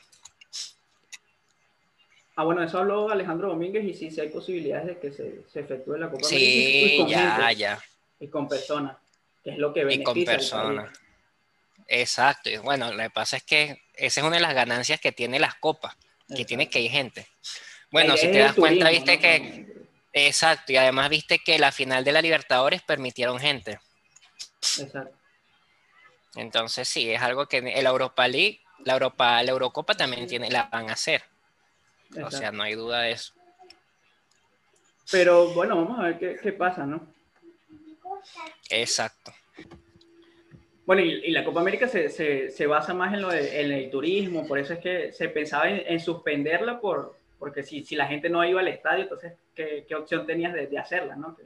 Ah, 2.36 2.44
bueno, 2.44 2.62
eso 2.62 2.78
habló 2.78 3.10
Alejandro 3.10 3.48
Domínguez 3.48 3.84
y 3.84 3.94
sí, 3.94 4.10
sí 4.10 4.20
hay 4.20 4.28
posibilidades 4.28 4.86
de 4.86 4.98
que 4.98 5.12
se, 5.12 5.44
se 5.48 5.60
efectúe 5.60 5.96
la 5.96 6.10
Copa 6.10 6.26
América. 6.26 6.28
Sí, 6.28 7.06
ya, 7.08 7.52
ya. 7.52 7.82
Y 8.20 8.28
con 8.28 8.48
personas, 8.48 8.98
que 9.42 9.50
es 9.50 9.58
lo 9.58 9.72
que 9.72 9.84
beneficia. 9.84 10.02
Y 10.02 10.04
con 10.04 10.24
personas. 10.24 11.03
Exacto. 11.86 12.50
Y 12.50 12.56
bueno, 12.58 12.92
lo 12.92 13.02
que 13.02 13.10
pasa 13.10 13.36
es 13.36 13.42
que 13.42 13.82
esa 13.94 14.20
es 14.20 14.26
una 14.26 14.36
de 14.36 14.42
las 14.42 14.54
ganancias 14.54 15.00
que 15.00 15.12
tiene 15.12 15.38
las 15.38 15.54
copas, 15.56 15.96
que 16.34 16.44
tiene 16.44 16.68
que 16.68 16.80
ir 16.80 16.90
gente. 16.90 17.28
Bueno, 17.90 18.16
si 18.16 18.30
te 18.30 18.38
das 18.38 18.54
cuenta, 18.54 18.90
viste 18.90 19.18
que... 19.18 19.84
Exacto, 20.16 20.72
y 20.72 20.76
además 20.76 21.10
viste 21.10 21.40
que 21.40 21.58
la 21.58 21.72
final 21.72 22.04
de 22.04 22.12
la 22.12 22.22
Libertadores 22.22 22.82
permitieron 22.82 23.40
gente. 23.40 23.80
Exacto. 24.78 25.16
Entonces 26.36 26.88
sí, 26.88 27.10
es 27.10 27.20
algo 27.20 27.46
que 27.46 27.58
el 27.58 27.86
Europa 27.86 28.26
League, 28.28 28.60
la 28.84 28.94
Europa, 28.94 29.42
la 29.42 29.50
Eurocopa 29.50 29.94
también 29.94 30.26
tiene, 30.26 30.50
la 30.50 30.64
van 30.64 30.90
a 30.90 30.94
hacer. 30.94 31.24
O 32.22 32.30
sea, 32.30 32.52
no 32.52 32.62
hay 32.62 32.74
duda 32.74 33.00
de 33.00 33.12
eso. 33.12 33.34
Pero 35.10 35.52
bueno, 35.52 35.76
vamos 35.76 35.98
a 35.98 36.04
ver 36.04 36.18
qué, 36.18 36.36
qué 36.40 36.52
pasa, 36.52 36.86
¿no? 36.86 37.06
Exacto. 38.70 39.32
Bueno, 40.86 41.00
y, 41.02 41.30
la 41.30 41.44
Copa 41.44 41.60
América 41.60 41.88
se, 41.88 42.10
se, 42.10 42.66
basa 42.66 42.92
más 42.92 43.14
en, 43.14 43.22
lo 43.22 43.32
en 43.32 43.72
el 43.72 43.90
turismo, 43.90 44.46
por 44.46 44.58
eso 44.58 44.74
es 44.74 44.80
que 44.80 45.12
se 45.12 45.28
pensaba 45.30 45.70
en, 45.70 45.98
suspenderla, 45.98 46.78
por, 46.78 47.16
porque 47.38 47.62
si, 47.62 47.84
si, 47.84 47.96
la 47.96 48.06
gente 48.06 48.28
no 48.28 48.44
iba 48.44 48.60
al 48.60 48.68
estadio, 48.68 49.04
entonces, 49.04 49.32
¿qué, 49.54 49.86
qué 49.88 49.94
opción 49.94 50.26
tenías 50.26 50.52
de, 50.52 50.66
de, 50.66 50.78
hacerla? 50.78 51.16
¿no? 51.16 51.36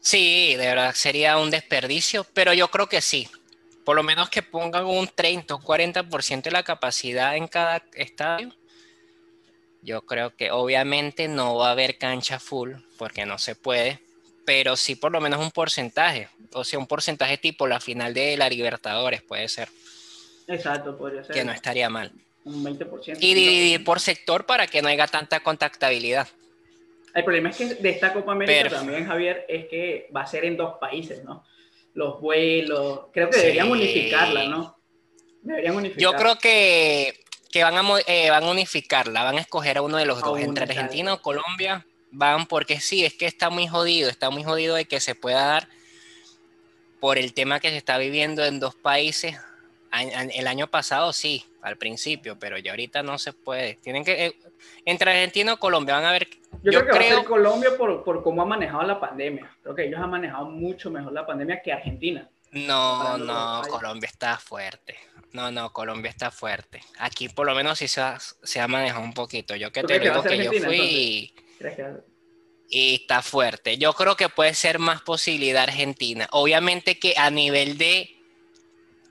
Sí, 0.00 0.54
de 0.56 0.66
verdad 0.66 0.94
sería 0.94 1.36
un 1.38 1.50
desperdicio, 1.50 2.26
pero 2.32 2.54
yo 2.54 2.68
creo 2.68 2.86
que 2.86 3.00
sí. 3.00 3.28
Por 3.84 3.96
lo 3.96 4.02
menos 4.02 4.30
que 4.30 4.42
pongan 4.42 4.86
un 4.86 5.06
30 5.06 5.54
o 5.54 5.60
40% 5.60 6.42
de 6.42 6.50
la 6.50 6.62
capacidad 6.62 7.36
en 7.36 7.46
cada 7.46 7.84
estadio. 7.92 8.48
Yo 9.82 10.06
creo 10.06 10.34
que 10.34 10.50
obviamente 10.50 11.28
no 11.28 11.56
va 11.56 11.68
a 11.68 11.72
haber 11.72 11.98
cancha 11.98 12.38
full, 12.38 12.72
porque 12.96 13.26
no 13.26 13.36
se 13.36 13.54
puede, 13.54 14.03
pero 14.44 14.76
sí 14.76 14.94
por 14.94 15.12
lo 15.12 15.20
menos 15.20 15.40
un 15.40 15.50
porcentaje, 15.50 16.28
o 16.52 16.64
sea, 16.64 16.78
un 16.78 16.86
porcentaje 16.86 17.38
tipo 17.38 17.66
la 17.66 17.80
final 17.80 18.14
de 18.14 18.36
la 18.36 18.48
Libertadores 18.48 19.22
puede 19.22 19.48
ser. 19.48 19.68
Exacto, 20.46 20.96
podría 20.96 21.24
ser. 21.24 21.34
Que 21.34 21.44
no 21.44 21.52
estaría 21.52 21.88
mal. 21.88 22.12
Un 22.44 22.64
20%. 22.64 23.16
Y 23.20 23.34
dividir 23.34 23.84
por 23.84 24.00
sector 24.00 24.44
para 24.44 24.66
que 24.66 24.82
no 24.82 24.88
haya 24.88 25.06
tanta 25.06 25.40
contactabilidad. 25.40 26.28
El 27.14 27.24
problema 27.24 27.50
es 27.50 27.56
que 27.56 27.66
de 27.76 27.90
esta 27.90 28.12
Copa 28.12 28.32
América 28.32 28.68
también, 28.68 29.06
Javier, 29.06 29.46
es 29.48 29.66
que 29.66 30.08
va 30.14 30.22
a 30.22 30.26
ser 30.26 30.44
en 30.44 30.56
dos 30.56 30.74
países, 30.78 31.24
¿no? 31.24 31.44
Los 31.94 32.20
vuelos, 32.20 33.06
creo 33.12 33.30
que 33.30 33.38
deberían 33.38 33.70
unificarla, 33.70 34.48
¿no? 34.48 34.76
Deberían 35.42 35.76
unificarla. 35.76 36.02
Yo 36.02 36.18
creo 36.18 36.38
que, 36.38 37.20
que 37.52 37.62
van, 37.62 37.76
a, 37.76 38.00
eh, 38.06 38.30
van 38.30 38.42
a 38.42 38.50
unificarla, 38.50 39.22
van 39.22 39.38
a 39.38 39.40
escoger 39.40 39.78
a 39.78 39.82
uno 39.82 39.96
de 39.96 40.06
los 40.06 40.20
dos, 40.20 40.40
entre 40.40 40.64
Argentina 40.64 41.14
o 41.14 41.22
Colombia 41.22 41.86
van 42.14 42.46
porque 42.46 42.80
sí, 42.80 43.04
es 43.04 43.14
que 43.14 43.26
está 43.26 43.50
muy 43.50 43.66
jodido, 43.66 44.08
está 44.08 44.30
muy 44.30 44.44
jodido 44.44 44.76
de 44.76 44.86
que 44.86 45.00
se 45.00 45.14
pueda 45.14 45.44
dar 45.44 45.68
por 47.00 47.18
el 47.18 47.34
tema 47.34 47.60
que 47.60 47.70
se 47.70 47.76
está 47.76 47.98
viviendo 47.98 48.44
en 48.44 48.60
dos 48.60 48.74
países. 48.74 49.36
El 49.92 50.48
año 50.48 50.66
pasado 50.66 51.12
sí, 51.12 51.44
al 51.62 51.76
principio, 51.76 52.36
pero 52.38 52.58
ya 52.58 52.72
ahorita 52.72 53.02
no 53.02 53.18
se 53.18 53.32
puede. 53.32 53.74
Tienen 53.74 54.04
que, 54.04 54.26
eh, 54.26 54.36
entre 54.84 55.10
Argentina 55.10 55.52
o 55.52 55.58
Colombia, 55.58 55.94
van 55.94 56.04
a 56.04 56.12
ver. 56.12 56.28
Yo, 56.62 56.80
creo 56.80 56.86
que 56.86 56.92
va 56.92 56.98
a 56.98 57.08
ser 57.16 57.24
Colombia 57.24 57.76
por, 57.76 58.02
por 58.02 58.22
cómo 58.22 58.42
ha 58.42 58.46
manejado 58.46 58.82
la 58.82 58.98
pandemia. 58.98 59.54
Creo 59.62 59.74
que 59.74 59.84
ellos 59.84 60.00
han 60.00 60.10
manejado 60.10 60.46
mucho 60.46 60.90
mejor 60.90 61.12
la 61.12 61.26
pandemia 61.26 61.62
que 61.62 61.72
Argentina. 61.72 62.28
No, 62.50 63.18
no, 63.18 63.62
Colombia 63.68 64.08
está 64.08 64.38
fuerte. 64.38 64.96
No, 65.32 65.50
no, 65.50 65.72
Colombia 65.72 66.10
está 66.10 66.30
fuerte. 66.30 66.80
Aquí 66.98 67.28
por 67.28 67.46
lo 67.46 67.54
menos 67.54 67.78
sí 67.78 67.88
se 67.88 68.00
ha, 68.00 68.18
se 68.18 68.60
ha 68.60 68.68
manejado 68.68 69.04
un 69.04 69.12
poquito. 69.12 69.56
Yo 69.56 69.72
que 69.72 69.82
te 69.82 69.98
digo 69.98 70.22
que 70.22 70.44
yo 70.44 70.52
fui 70.52 71.34
y 72.68 72.94
está 72.96 73.22
fuerte. 73.22 73.78
Yo 73.78 73.92
creo 73.92 74.16
que 74.16 74.28
puede 74.28 74.54
ser 74.54 74.78
más 74.78 75.02
posibilidad 75.02 75.64
Argentina. 75.64 76.28
Obviamente 76.32 76.98
que 76.98 77.14
a 77.16 77.30
nivel 77.30 77.78
de, 77.78 78.16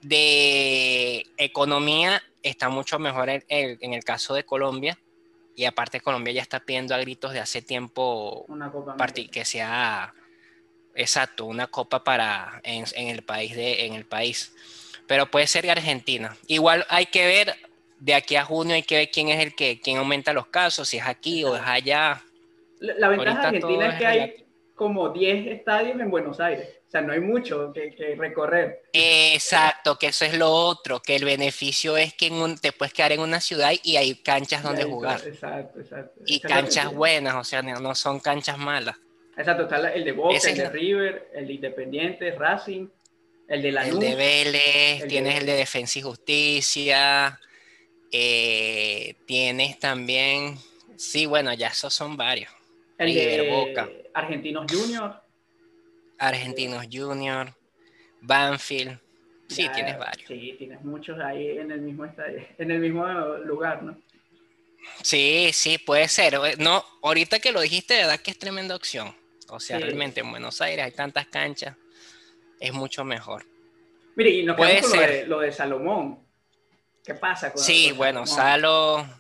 de 0.01 1.25
economía 1.37 2.21
está 2.41 2.69
mucho 2.69 2.99
mejor 2.99 3.29
en 3.29 3.43
el, 3.47 4.03
caso 4.03 4.33
de 4.33 4.43
Colombia, 4.43 4.99
Y 5.55 5.65
aparte 5.65 6.01
Colombia 6.01 6.33
ya 6.33 6.41
está 6.41 6.59
pidiendo 6.59 6.95
a 6.95 6.97
gritos 6.97 7.31
de 7.31 7.39
hace 7.39 7.61
tiempo 7.61 8.43
Una 8.47 8.71
Copa 8.71 8.97
que 9.07 9.45
sea 9.45 10.13
exacto, 10.95 11.45
una 11.45 11.67
copa 11.67 12.03
para 12.03 12.59
en, 12.63 12.85
en 12.95 13.07
el 13.07 13.23
país 13.23 13.55
de 13.55 13.85
en 13.85 13.93
el 13.93 14.05
país. 14.05 14.53
Pero 15.07 15.29
puede 15.29 15.47
ser 15.47 15.69
Argentina. 15.69 16.35
Igual 16.47 16.85
hay 16.89 17.05
que 17.07 17.25
ver 17.25 17.55
de 17.99 18.13
aquí 18.13 18.35
a 18.35 18.43
junio 18.43 18.75
hay 18.75 18.83
que 18.83 18.97
ver 18.97 19.11
quién 19.11 19.29
es 19.29 19.39
el 19.39 19.55
que 19.55 19.79
quién 19.79 19.97
aumenta 19.97 20.33
los 20.33 20.47
casos, 20.47 20.89
si 20.89 20.97
es 20.97 21.05
aquí 21.05 21.43
o 21.45 21.55
es 21.55 21.61
allá. 21.63 22.21
La, 22.83 22.93
la 22.97 23.07
ventaja 23.07 23.41
de 23.41 23.47
Argentina 23.47 23.87
es 23.87 23.95
que 23.97 24.05
hay 24.05 24.19
relativo. 24.19 24.47
como 24.75 25.09
10 25.09 25.47
estadios 25.47 25.99
en 26.01 26.11
Buenos 26.11 26.39
Aires. 26.39 26.67
O 26.87 26.91
sea, 26.93 27.01
no 27.01 27.13
hay 27.13 27.21
mucho 27.21 27.71
que, 27.73 27.95
que 27.95 28.15
recorrer. 28.15 28.83
Exacto, 28.93 29.97
que 29.97 30.07
eso 30.07 30.25
es 30.25 30.37
lo 30.37 30.51
otro, 30.51 31.01
que 31.01 31.15
el 31.15 31.25
beneficio 31.25 31.95
es 31.97 32.13
que 32.13 32.27
en 32.27 32.33
un- 32.33 32.57
te 32.57 32.71
puedes 32.71 32.93
quedar 32.93 33.11
en 33.13 33.21
una 33.21 33.39
ciudad 33.39 33.71
y 33.83 33.95
hay 33.95 34.15
canchas 34.15 34.61
donde 34.63 34.83
jugar. 34.83 35.21
Exacto, 35.25 35.79
exacto. 35.79 36.21
Y 36.25 36.41
la 36.43 36.49
canchas 36.49 36.93
buenas, 36.93 37.35
o 37.35 37.43
sea, 37.43 37.61
no 37.61 37.79
no 37.79 37.95
son 37.95 38.19
canchas 38.19 38.57
malas. 38.57 38.95
Exacto, 39.37 39.63
está 39.63 39.77
la- 39.79 39.93
el 39.93 40.03
de 40.03 40.11
Boca, 40.11 40.35
Ese 40.35 40.51
el 40.51 40.57
de 40.57 40.69
River, 40.69 41.29
el 41.33 41.47
de 41.47 41.53
Independiente, 41.53 42.31
Racing, 42.31 42.87
el 43.47 43.61
de 43.61 43.69
El 43.69 43.75
Lanús. 43.75 43.99
de 43.99 44.15
Vélez, 44.15 45.01
el 45.01 45.07
tienes 45.07 45.33
de- 45.35 45.39
el 45.39 45.45
de 45.47 45.53
Defensa 45.55 45.97
y 45.99 46.01
Justicia, 46.03 47.39
eh, 48.11 49.15
tienes 49.25 49.79
también, 49.79 50.57
sí, 50.97 51.25
bueno, 51.25 51.53
ya 51.53 51.69
esos 51.69 51.93
son 51.93 52.15
varios. 52.17 52.51
River, 53.05 53.49
Boca. 53.49 53.89
Argentinos 54.13 54.65
Juniors. 54.71 55.15
Argentinos 56.19 56.85
Junior, 56.91 57.53
Banfield, 58.21 58.99
sí, 59.49 59.63
Ya, 59.63 59.71
tienes 59.71 59.97
varios. 59.97 60.27
Sí, 60.27 60.55
tienes 60.57 60.81
muchos 60.83 61.19
ahí 61.19 61.57
en 61.57 61.71
el 61.71 61.81
mismo 61.81 62.05
estadio, 62.05 62.45
en 62.57 62.71
el 62.71 62.79
mismo 62.79 63.05
lugar, 63.45 63.83
¿no? 63.83 63.97
Sí, 65.01 65.49
sí, 65.53 65.77
puede 65.77 66.07
ser. 66.07 66.37
No, 66.59 66.83
ahorita 67.01 67.39
que 67.39 67.51
lo 67.51 67.61
dijiste, 67.61 67.93
de 67.95 68.01
verdad 68.01 68.19
que 68.19 68.31
es 68.31 68.39
tremenda 68.39 68.75
opción. 68.75 69.15
O 69.49 69.59
sea, 69.59 69.77
Sí. 69.77 69.83
realmente 69.83 70.21
en 70.21 70.29
Buenos 70.31 70.61
Aires 70.61 70.85
hay 70.85 70.91
tantas 70.91 71.27
canchas, 71.27 71.75
es 72.59 72.73
mucho 72.73 73.03
mejor. 73.03 73.45
Mire, 74.15 74.29
y 74.29 74.43
nos 74.43 74.55
Puede 74.55 74.75
quedamos 74.75 74.91
con 74.91 74.99
lo 74.99 75.05
ser. 75.05 75.15
de, 75.21 75.27
lo 75.27 75.39
de 75.39 75.51
Salomón. 75.51 76.19
¿Qué 77.03 77.15
pasa 77.15 77.51
con 77.51 77.61
Sí, 77.61 77.89
con 77.89 77.97
bueno, 77.97 78.25
Salomón? 78.25 79.05
Salo, 79.07 79.19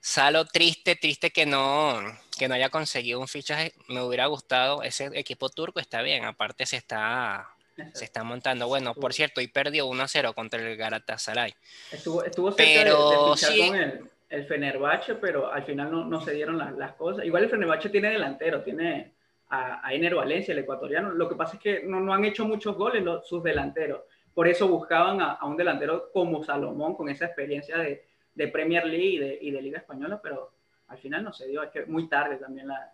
Salo 0.00 0.44
triste, 0.46 0.94
triste 0.96 1.30
que 1.30 1.44
no, 1.46 2.00
que 2.38 2.48
no 2.48 2.54
haya 2.54 2.70
conseguido 2.70 3.20
un 3.20 3.28
fichaje. 3.28 3.72
Me 3.88 4.00
hubiera 4.02 4.26
gustado, 4.26 4.82
ese 4.82 5.10
equipo 5.14 5.48
turco 5.48 5.80
está 5.80 6.02
bien, 6.02 6.24
aparte 6.24 6.64
se 6.66 6.76
está, 6.76 7.48
se 7.92 8.04
está 8.04 8.22
montando. 8.24 8.68
Bueno, 8.68 8.94
por 8.94 9.12
cierto, 9.12 9.40
y 9.40 9.48
perdió 9.48 9.86
1 9.86 10.02
a 10.02 10.08
0 10.08 10.32
contra 10.34 10.60
el 10.60 10.76
Galatasaray. 10.76 11.54
Estuvo, 11.92 12.24
estuvo 12.24 12.50
cerca 12.52 12.70
de- 12.70 12.78
Pero 12.84 13.10
de, 13.30 13.34
fichar 13.34 13.52
sí. 13.52 13.66
con 13.66 13.76
el, 13.76 14.00
el 14.30 14.46
Fenerbahce, 14.46 15.14
pero 15.16 15.52
al 15.52 15.64
final 15.64 15.90
no, 15.90 16.04
no 16.04 16.20
se 16.20 16.32
dieron 16.32 16.56
las, 16.58 16.72
las 16.74 16.92
cosas. 16.94 17.24
Igual 17.24 17.44
el 17.44 17.50
Fenerbahce 17.50 17.88
tiene 17.90 18.10
delantero, 18.10 18.62
tiene 18.62 19.12
a, 19.50 19.86
a 19.86 19.92
Ener 19.94 20.14
Valencia, 20.14 20.52
el 20.52 20.58
ecuatoriano. 20.60 21.10
Lo 21.10 21.28
que 21.28 21.34
pasa 21.34 21.56
es 21.56 21.60
que 21.62 21.82
no, 21.84 22.00
no 22.00 22.14
han 22.14 22.24
hecho 22.24 22.44
muchos 22.44 22.76
goles 22.76 23.02
los- 23.02 23.26
sus 23.28 23.42
delanteros. 23.42 24.02
Por 24.34 24.46
eso 24.46 24.68
buscaban 24.68 25.20
a, 25.20 25.32
a 25.32 25.46
un 25.46 25.56
delantero 25.56 26.10
como 26.12 26.44
Salomón, 26.44 26.94
con 26.94 27.08
esa 27.08 27.24
experiencia 27.26 27.76
de, 27.78 28.06
de 28.34 28.48
Premier 28.48 28.86
League 28.86 29.04
y 29.06 29.18
de, 29.18 29.38
y 29.40 29.50
de 29.50 29.62
Liga 29.62 29.78
Española, 29.78 30.20
pero 30.22 30.52
al 30.88 30.98
final 30.98 31.22
no 31.24 31.32
se 31.32 31.46
dio. 31.46 31.62
Es 31.62 31.70
que 31.70 31.84
muy 31.86 32.08
tarde 32.08 32.36
también 32.36 32.68
la, 32.68 32.92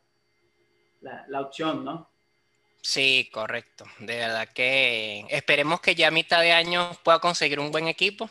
la, 1.01 1.25
la 1.29 1.41
opción, 1.41 1.85
¿no? 1.85 2.09
Sí, 2.83 3.31
correcto. 3.33 3.85
De 4.01 4.17
verdad 4.17 4.49
que 4.53 5.25
esperemos 5.31 5.81
que 5.81 5.95
ya 5.95 6.09
a 6.09 6.11
mitad 6.11 6.41
de 6.43 6.53
año 6.53 6.91
pueda 7.03 7.19
conseguir 7.19 7.59
un 7.59 7.71
buen 7.71 7.89
equipo 7.89 8.29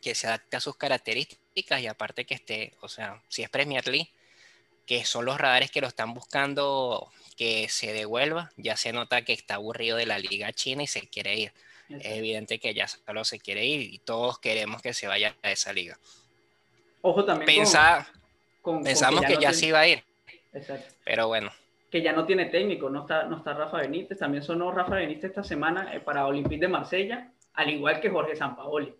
que 0.00 0.14
se 0.14 0.26
adapte 0.26 0.56
a 0.56 0.60
sus 0.60 0.76
características 0.76 1.80
y 1.82 1.86
aparte 1.86 2.24
que 2.24 2.34
esté, 2.34 2.72
o 2.80 2.88
sea, 2.88 3.20
si 3.28 3.42
es 3.42 3.50
Premier 3.50 3.86
League, 3.88 4.10
que 4.86 5.04
son 5.04 5.26
los 5.26 5.38
radares 5.38 5.70
que 5.70 5.80
lo 5.82 5.88
están 5.88 6.14
buscando 6.14 7.10
que 7.36 7.68
se 7.68 7.92
devuelva, 7.92 8.50
ya 8.56 8.76
se 8.76 8.92
nota 8.92 9.22
que 9.22 9.32
está 9.34 9.56
aburrido 9.56 9.96
de 9.98 10.06
la 10.06 10.18
liga 10.18 10.52
china 10.52 10.82
y 10.82 10.86
se 10.86 11.08
quiere 11.08 11.36
ir. 11.36 11.52
Es 11.90 12.16
evidente 12.18 12.58
que 12.58 12.74
ya 12.74 12.86
solo 12.88 13.24
se 13.24 13.38
quiere 13.38 13.64
ir 13.66 13.80
y 13.92 13.98
todos 13.98 14.38
queremos 14.38 14.80
que 14.82 14.92
se 14.94 15.06
vaya 15.06 15.36
a 15.42 15.50
esa 15.50 15.72
liga. 15.72 15.98
Ojo 17.02 17.24
también 17.24 17.46
con- 17.46 17.54
Pensa- 17.64 18.06
con, 18.12 18.20
con 18.62 18.82
pensamos 18.82 19.20
que 19.22 19.34
no 19.34 19.40
ya 19.40 19.48
tiene- 19.50 19.54
se 19.54 19.66
iba 19.66 19.80
a 19.80 19.88
ir, 19.88 20.04
Exacto. 20.52 20.94
pero 21.04 21.28
bueno, 21.28 21.50
que 21.90 22.02
ya 22.02 22.12
no 22.12 22.26
tiene 22.26 22.46
técnico, 22.46 22.90
no 22.90 23.00
está, 23.02 23.24
no 23.24 23.38
está 23.38 23.54
Rafa 23.54 23.78
Benítez. 23.78 24.18
También 24.18 24.42
sonó 24.42 24.70
Rafa 24.72 24.96
Benítez 24.96 25.24
esta 25.30 25.42
semana 25.42 25.94
eh, 25.94 26.00
para 26.00 26.26
Olympique 26.26 26.60
de 26.60 26.68
Marsella, 26.68 27.32
al 27.54 27.70
igual 27.70 28.00
que 28.00 28.10
Jorge 28.10 28.36
Sampaoli. 28.36 28.94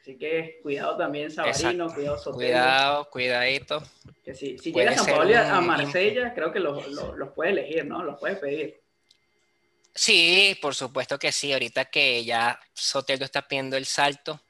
Así 0.00 0.16
que 0.16 0.60
cuidado 0.62 0.96
también 0.96 1.30
Sabarino, 1.30 1.84
Exacto. 1.86 1.94
cuidado 1.94 2.18
Sotelo. 2.18 2.36
cuidado, 2.36 3.10
cuidadito. 3.10 3.82
Que 4.24 4.34
si, 4.34 4.56
llega 4.56 4.94
Sampaoli 4.96 5.34
a, 5.34 5.42
un- 5.42 5.50
a 5.50 5.60
Marsella, 5.60 6.32
creo 6.32 6.52
que 6.52 6.60
los, 6.60 6.86
los, 6.88 7.16
los 7.16 7.32
puede 7.32 7.50
elegir, 7.50 7.84
¿no? 7.84 8.04
Los 8.04 8.18
puede 8.20 8.36
pedir. 8.36 8.80
Sí, 9.94 10.56
por 10.62 10.74
supuesto 10.76 11.18
que 11.18 11.32
sí. 11.32 11.52
Ahorita 11.52 11.86
que 11.86 12.24
ya 12.24 12.58
Soteldo 12.72 13.24
está 13.24 13.42
pidiendo 13.48 13.76
el 13.76 13.84
salto, 13.84 14.40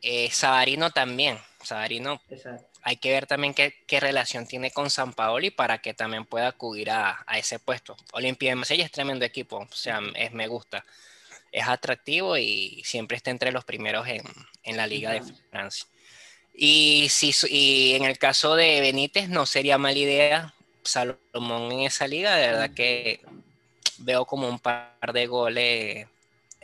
eh, 0.00 0.30
Sabarino 0.30 0.90
también. 0.90 1.38
Sabarino, 1.62 2.20
Exacto. 2.30 2.65
Hay 2.86 2.98
que 2.98 3.10
ver 3.10 3.26
también 3.26 3.52
qué, 3.52 3.74
qué 3.88 3.98
relación 3.98 4.46
tiene 4.46 4.70
con 4.70 4.90
San 4.90 5.12
Paoli 5.12 5.50
para 5.50 5.78
que 5.78 5.92
también 5.92 6.24
pueda 6.24 6.46
acudir 6.46 6.90
a, 6.90 7.24
a 7.26 7.36
ese 7.36 7.58
puesto. 7.58 7.96
Olimpia 8.12 8.50
de 8.50 8.54
Marsella 8.54 8.84
es 8.84 8.92
tremendo 8.92 9.24
equipo, 9.24 9.56
o 9.56 9.74
sea, 9.74 10.00
es, 10.14 10.32
me 10.32 10.46
gusta. 10.46 10.84
Es 11.50 11.66
atractivo 11.66 12.38
y 12.38 12.80
siempre 12.84 13.16
está 13.16 13.32
entre 13.32 13.50
los 13.50 13.64
primeros 13.64 14.06
en, 14.06 14.22
en 14.62 14.76
la 14.76 14.86
Liga 14.86 15.10
de. 15.10 15.22
Francia. 15.50 15.84
Y, 16.54 17.08
si, 17.10 17.34
y 17.50 17.94
en 17.96 18.04
el 18.04 18.18
caso 18.18 18.54
de 18.54 18.80
Benítez, 18.80 19.28
no 19.28 19.46
sería 19.46 19.78
mala 19.78 19.98
idea 19.98 20.54
Salomón 20.84 21.72
en 21.72 21.80
esa 21.80 22.06
liga, 22.06 22.36
de 22.36 22.46
verdad 22.46 22.70
que 22.70 23.20
veo 23.98 24.26
como 24.26 24.48
un 24.48 24.60
par 24.60 25.12
de 25.12 25.26
goles 25.26 26.06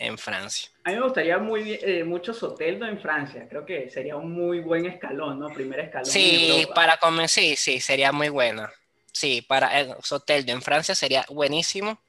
en 0.02 0.18
Francia. 0.18 0.68
A 0.84 0.90
mí 0.90 0.96
me 0.96 1.02
gustaría 1.02 1.38
muy 1.38 1.78
eh, 1.80 2.02
mucho 2.04 2.34
Soteldo 2.34 2.86
en 2.86 3.00
Francia. 3.00 3.46
Creo 3.48 3.64
que 3.64 3.88
sería 3.88 4.16
un 4.16 4.32
muy 4.32 4.60
buen 4.60 4.84
escalón, 4.86 5.38
¿no? 5.38 5.48
Primer 5.48 5.80
escalón. 5.80 6.06
Sí, 6.06 6.66
para 6.74 6.96
comenzar, 6.96 7.42
sí, 7.42 7.56
sí, 7.56 7.80
sería 7.80 8.10
muy 8.10 8.28
buena. 8.28 8.72
Sí, 9.12 9.42
para 9.42 9.78
el 9.78 9.94
Soteldo 10.02 10.52
en 10.52 10.60
Francia 10.60 10.94
sería 10.94 11.24
buenísimo. 11.28 12.00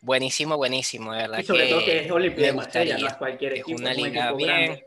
Buenísimo, 0.00 0.56
buenísimo, 0.56 1.12
de 1.12 1.22
verdad. 1.22 1.38
Y 1.40 1.44
sobre 1.44 1.68
todo 1.68 1.84
que 1.84 1.98
es 1.98 2.08
de 2.36 2.52
Marsella, 2.52 2.52
no 2.52 2.54
gustaría. 2.54 3.06
es 3.06 3.14
cualquier 3.14 3.52
equipo. 3.52 3.78
una 3.78 3.92
es 3.92 3.98
un 3.98 4.02
liga 4.04 4.24
equipo 4.24 4.36
bien. 4.36 4.48
grande. 4.48 4.86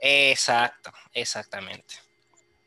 Exacto, 0.00 0.92
exactamente. 1.12 1.94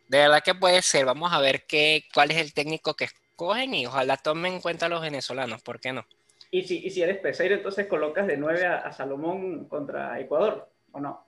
De 0.08 0.20
verdad 0.20 0.42
que 0.42 0.56
puede 0.56 0.82
ser. 0.82 1.06
Vamos 1.06 1.34
a 1.34 1.40
ver 1.40 1.66
qué, 1.66 2.06
cuál 2.14 2.32
es 2.32 2.38
el 2.38 2.54
técnico 2.54 2.96
que 2.96 3.06
escogen 3.06 3.74
y 3.74 3.86
ojalá 3.86 4.16
tomen 4.16 4.54
en 4.54 4.62
cuenta 4.62 4.86
a 4.86 4.90
los 4.90 5.02
venezolanos, 5.02 5.62
¿por 5.62 5.82
qué 5.82 5.92
no? 5.92 6.06
Y 6.52 6.64
si, 6.64 6.86
y 6.86 6.90
si 6.92 7.02
eres 7.02 7.18
peseiro, 7.20 7.56
entonces 7.56 7.88
colocas 7.88 8.28
de 8.28 8.36
9 8.38 8.66
a, 8.66 8.78
a 8.80 8.92
Salomón 8.92 9.66
contra 9.70 10.20
Ecuador, 10.20 10.70
¿o 10.92 11.00
no? 11.00 11.26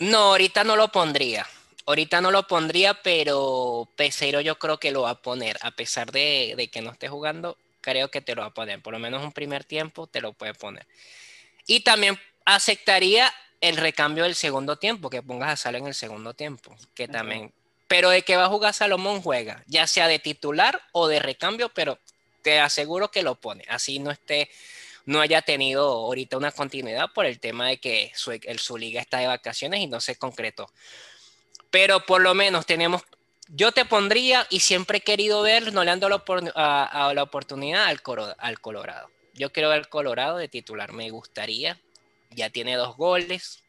No, 0.00 0.18
ahorita 0.18 0.64
no 0.64 0.76
lo 0.76 0.88
pondría. 0.88 1.44
Ahorita 1.86 2.20
no 2.20 2.30
lo 2.30 2.46
pondría, 2.46 2.94
pero 3.02 3.88
Peseiro 3.96 4.40
yo 4.40 4.58
creo 4.58 4.78
que 4.78 4.92
lo 4.92 5.02
va 5.02 5.10
a 5.10 5.22
poner. 5.22 5.56
A 5.62 5.70
pesar 5.72 6.12
de, 6.12 6.54
de 6.56 6.68
que 6.68 6.82
no 6.82 6.90
esté 6.92 7.08
jugando, 7.08 7.56
creo 7.80 8.10
que 8.10 8.20
te 8.20 8.34
lo 8.34 8.42
va 8.42 8.48
a 8.48 8.54
poner. 8.54 8.82
Por 8.82 8.92
lo 8.92 8.98
menos 8.98 9.24
un 9.24 9.32
primer 9.32 9.64
tiempo 9.64 10.06
te 10.06 10.20
lo 10.20 10.34
puede 10.34 10.54
poner. 10.54 10.86
Y 11.66 11.80
también 11.80 12.18
aceptaría 12.44 13.32
el 13.60 13.76
recambio 13.76 14.24
del 14.24 14.34
segundo 14.34 14.76
tiempo, 14.76 15.10
que 15.10 15.22
pongas 15.22 15.50
a 15.50 15.56
Salo 15.56 15.78
en 15.78 15.86
el 15.86 15.94
segundo 15.94 16.34
tiempo, 16.34 16.76
que 16.94 17.08
también. 17.08 17.52
Pero 17.88 18.10
de 18.10 18.22
que 18.22 18.36
va 18.36 18.44
a 18.44 18.48
jugar 18.48 18.74
Salomón 18.74 19.22
juega, 19.22 19.64
ya 19.66 19.86
sea 19.86 20.08
de 20.08 20.18
titular 20.18 20.82
o 20.92 21.08
de 21.08 21.18
recambio, 21.18 21.70
pero 21.70 21.98
te 22.42 22.60
aseguro 22.60 23.10
que 23.10 23.22
lo 23.22 23.34
pone. 23.34 23.64
Así 23.68 23.98
no 23.98 24.10
esté, 24.10 24.50
no 25.06 25.20
haya 25.20 25.42
tenido 25.42 25.88
ahorita 25.88 26.36
una 26.36 26.52
continuidad 26.52 27.08
por 27.14 27.26
el 27.26 27.40
tema 27.40 27.68
de 27.68 27.78
que 27.78 28.12
su, 28.14 28.32
el, 28.32 28.58
su 28.58 28.76
liga 28.76 29.00
está 29.00 29.18
de 29.18 29.26
vacaciones 29.26 29.80
y 29.80 29.86
no 29.86 30.00
se 30.00 30.16
concretó. 30.16 30.70
Pero 31.70 32.04
por 32.04 32.20
lo 32.20 32.34
menos 32.34 32.66
tenemos, 32.66 33.02
yo 33.48 33.72
te 33.72 33.84
pondría 33.84 34.46
y 34.50 34.60
siempre 34.60 34.98
he 34.98 35.02
querido 35.02 35.42
ver, 35.42 35.72
no 35.72 35.82
le 35.84 35.90
ando 35.90 36.08
la, 36.08 36.22
a, 36.54 37.12
la 37.14 37.22
oportunidad 37.22 37.86
al 37.86 38.60
Colorado. 38.60 39.10
Yo 39.34 39.52
quiero 39.52 39.70
ver 39.70 39.88
Colorado 39.88 40.36
de 40.36 40.48
titular, 40.48 40.92
me 40.92 41.10
gustaría. 41.10 41.80
Ya 42.30 42.50
tiene 42.50 42.76
dos 42.76 42.96
goles, 42.96 43.62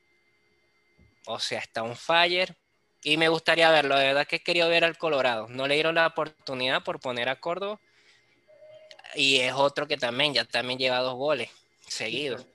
o 1.25 1.39
sea, 1.39 1.59
está 1.59 1.83
un 1.83 1.95
fire. 1.95 2.55
Y 3.03 3.17
me 3.17 3.29
gustaría 3.29 3.69
verlo, 3.71 3.97
de 3.97 4.07
verdad 4.07 4.27
que 4.27 4.37
he 4.37 4.43
querido 4.43 4.67
ver 4.69 4.83
al 4.83 4.97
Colorado. 4.97 5.47
No 5.49 5.67
le 5.67 5.75
dieron 5.75 5.95
la 5.95 6.07
oportunidad 6.07 6.83
por 6.83 6.99
poner 6.99 7.29
a 7.29 7.37
Córdoba. 7.39 7.79
Y 9.15 9.37
es 9.39 9.53
otro 9.53 9.87
que 9.87 9.97
también, 9.97 10.33
ya 10.33 10.45
también 10.45 10.77
lleva 10.77 10.99
dos 10.99 11.15
goles 11.15 11.49
seguidos. 11.87 12.45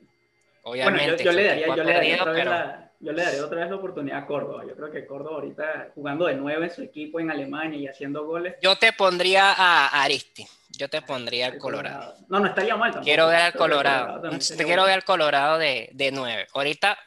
Bueno, 0.63 0.83
Obviamente. 0.87 1.25
yo, 1.25 1.31
yo 1.31 1.33
le 1.33 1.45
daría, 1.45 1.67
yo 1.67 1.83
le 1.85 1.93
daría 1.93 2.17
perdido, 2.19 2.23
otra 2.23 2.33
vez 2.33 2.41
pero- 2.45 2.51
la, 2.51 2.91
yo 3.01 3.13
le 3.13 3.23
daría 3.25 3.45
otra 3.45 3.61
vez 3.61 3.71
la 3.71 3.77
oportunidad 3.77 4.19
a 4.19 4.27
Córdoba. 4.27 4.65
Yo 4.67 4.75
creo 4.77 4.91
que 4.91 5.07
Córdoba 5.07 5.37
ahorita 5.37 5.89
jugando 5.95 6.27
de 6.27 6.35
nueve 6.37 6.67
en 6.67 6.73
su 6.75 6.83
equipo 6.83 7.21
en 7.21 7.31
Alemania 7.31 7.79
y 7.79 7.87
haciendo 7.87 8.25
goles. 8.25 8.55
Yo 8.63 8.77
te 8.77 8.93
pondría 8.93 9.53
a 9.53 10.03
Aristi. 10.03 10.47
Yo 10.77 10.89
te 10.89 11.03
pondría 11.03 11.47
al 11.47 11.59
Colorado. 11.59 12.15
No, 12.29 12.41
no 12.41 12.47
estaría 12.47 12.77
mal 12.77 12.91
tampoco. 12.91 13.05
Quiero 13.05 13.29
ver 13.29 13.43
al 13.43 13.53
Colorado. 13.53 14.41
sería 14.41 14.65
quiero 14.67 14.85
ver 14.85 14.95
al 14.95 15.05
Colorado 15.05 15.59
de, 15.59 15.89
de 15.93 16.11
9. 16.13 16.47
Ahorita, 16.55 16.99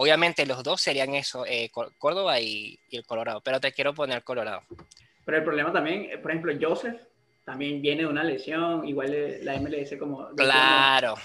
Obviamente 0.00 0.46
los 0.46 0.62
dos 0.62 0.80
serían 0.80 1.12
eso, 1.16 1.44
eh, 1.44 1.72
Córdoba 1.98 2.38
y, 2.38 2.78
el 2.92 3.04
Colorado, 3.04 3.40
pero 3.40 3.58
te 3.58 3.72
quiero 3.72 3.92
poner 3.94 4.22
Colorado. 4.22 4.62
Pero 5.24 5.38
el 5.38 5.42
problema 5.42 5.72
también, 5.72 6.04
eh, 6.04 6.18
por 6.18 6.30
ejemplo, 6.30 6.54
Joseph 6.60 7.00
también 7.44 7.82
viene 7.82 8.02
de 8.02 8.06
una 8.06 8.22
lesión, 8.22 8.86
igual 8.86 9.44
la 9.44 9.58
MLS 9.58 9.96
como... 9.98 10.28
Claro. 10.36 11.16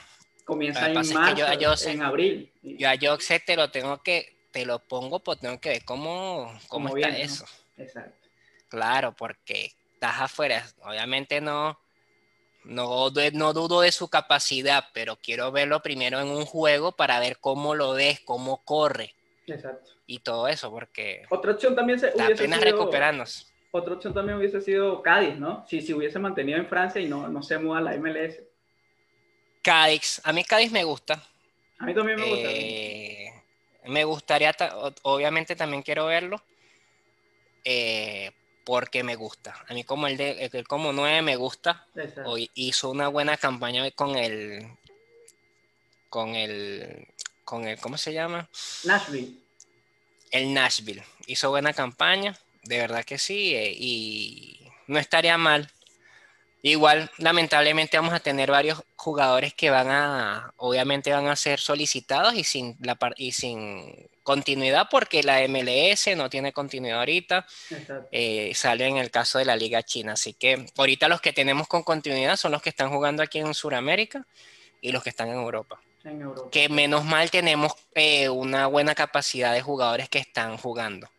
Comienza 0.44 0.88
en 0.88 0.94
marzo, 0.96 1.88
en 1.88 2.02
abril. 2.02 2.52
Yo 2.64 2.90
a 2.90 2.96
Joseph 3.00 3.44
te 3.46 3.56
lo 3.56 3.70
tengo 3.70 4.02
que, 4.02 4.48
te 4.50 4.66
lo 4.66 4.80
pongo, 4.80 5.20
pues 5.20 5.40
tengo 5.40 5.60
que 5.60 5.70
ver 5.70 5.86
cómo, 5.86 6.52
cómo, 6.68 6.98
está 6.98 7.16
eso. 7.16 7.46
Exacto. 7.78 8.28
Claro, 8.70 9.16
porque 9.16 9.72
estás 9.94 10.20
afuera, 10.20 10.66
obviamente 10.82 11.40
no 11.42 11.78
no, 12.65 13.10
no 13.34 13.54
dudo 13.54 13.82
de 13.82 13.91
su 13.91 14.10
capacidad, 14.10 14.86
pero 14.93 15.17
quiero 15.17 15.52
verlo 15.52 15.82
primero 15.82 16.19
en 16.19 16.28
un 16.28 16.45
juego 16.45 16.93
para 16.93 17.19
ver 17.19 17.38
cómo 17.39 17.76
lo 17.76 17.93
ves, 17.93 18.21
cómo 18.21 18.63
corre. 18.63 19.13
Exacto. 19.47 19.91
Y 20.06 20.19
todo 20.19 20.47
eso, 20.47 20.69
porque. 20.71 21.23
Otra 21.30 21.52
opción 21.52 21.76
también 21.76 21.99
se, 21.99 22.08
hubiese 22.08 22.34
apenas 22.34 22.60
sido, 22.60 22.71
recuperarnos. 22.71 23.54
Otra 23.71 23.93
opción 23.95 24.13
también 24.13 24.38
hubiese 24.38 24.62
sido 24.62 25.02
Cádiz, 25.02 25.36
¿no? 25.38 25.65
Si 25.67 25.82
se 25.82 25.93
hubiese 25.93 26.19
mantenido 26.19 26.60
en 26.60 26.67
Francia 26.67 27.02
y 27.02 27.08
no, 27.08 27.28
no 27.28 27.41
se 27.41 27.58
muda 27.58 27.80
a 27.80 27.82
la 27.82 27.97
MLS. 27.97 28.41
Cádiz, 29.62 30.21
a 30.23 30.34
mí 30.34 30.43
Cádiz 30.43 30.71
me 30.71 30.84
gusta. 30.84 31.21
A 31.80 31.86
mí 31.86 31.93
también 31.93 32.19
me 32.19 32.30
gusta. 32.30 32.49
Eh, 32.52 33.34
me 33.86 34.04
gustaría, 34.04 34.56
obviamente 35.04 35.56
también 35.56 35.82
quiero 35.82 36.06
verlo. 36.06 36.41
Eh, 37.65 38.32
porque 38.63 39.04
me 39.04 39.15
gusta. 39.15 39.56
A 39.67 39.73
mí 39.73 39.84
como 39.84 40.08
el 40.08 40.17
de 40.17 40.49
el 40.52 40.67
como 40.67 40.93
9 40.93 41.21
me 41.21 41.36
gusta. 41.36 41.88
Hoy 42.26 42.49
hizo 42.54 42.89
una 42.89 43.08
buena 43.08 43.38
campaña 43.38 43.89
con 43.91 44.15
el 44.17 44.67
con 46.10 46.36
el 46.36 47.08
con 47.43 47.67
el 47.67 47.80
¿cómo 47.80 47.97
se 47.97 48.13
llama? 48.13 48.49
Nashville. 48.84 49.38
El 50.32 50.54
Nashville. 50.54 51.04
Hizo 51.28 51.49
buena 51.49 51.73
campaña, 51.73 52.38
de 52.63 52.78
verdad 52.78 53.06
que 53.06 53.17
sí, 53.17 53.56
eh, 53.56 53.73
y 53.78 54.60
no 54.88 54.99
estaría 54.99 55.38
mal. 55.38 55.71
Igual, 56.62 57.12
lamentablemente 57.17 57.97
vamos 57.97 58.13
a 58.13 58.21
tener 58.21 58.49
varios 58.49 58.82
jugadores 58.95 59.54
que 59.54 59.69
van 59.69 59.89
a, 59.89 60.54
obviamente 60.56 61.12
van 61.12 61.28
a 61.28 61.36
ser 61.36 61.60
solicitados 61.60 62.36
y 62.36 62.45
sin, 62.45 62.78
la, 62.80 62.97
y 63.17 63.34
sin 63.34 64.10
continuidad 64.24 64.88
porque 64.90 65.22
la 65.22 65.48
MLS 65.48 66.16
no 66.16 66.30
tiene 66.30 66.52
continuidad 66.54 67.00
ahorita. 67.00 67.46
Eh, 68.12 68.54
sale 68.56 68.88
en 68.88 68.98
el 68.98 69.12
caso 69.12 69.38
de 69.38 69.46
la 69.46 69.56
Liga 69.56 69.84
China. 69.84 70.14
Así 70.14 70.34
que 70.34 70.66
ahorita 70.78 71.08
los 71.08 71.22
que 71.22 71.34
tenemos 71.34 71.68
con 71.68 71.84
continuidad 71.84 72.38
son 72.38 72.52
los 72.52 72.62
que 72.62 72.70
están 72.70 72.90
jugando 72.90 73.22
aquí 73.22 73.40
en 73.40 73.54
Sudamérica 73.54 74.26
y 74.82 74.92
los 74.92 75.04
que 75.04 75.10
están 75.10 75.30
en 75.30 75.36
Europa. 75.36 75.80
Que 76.52 76.68
menos 76.68 77.06
mal 77.06 77.32
tenemos 77.32 77.74
eh, 77.96 78.28
una 78.30 78.68
buena 78.68 78.96
capacidad 78.96 79.54
de 79.54 79.62
jugadores 79.62 80.10
que 80.10 80.20
están 80.20 80.58
jugando. 80.58 81.10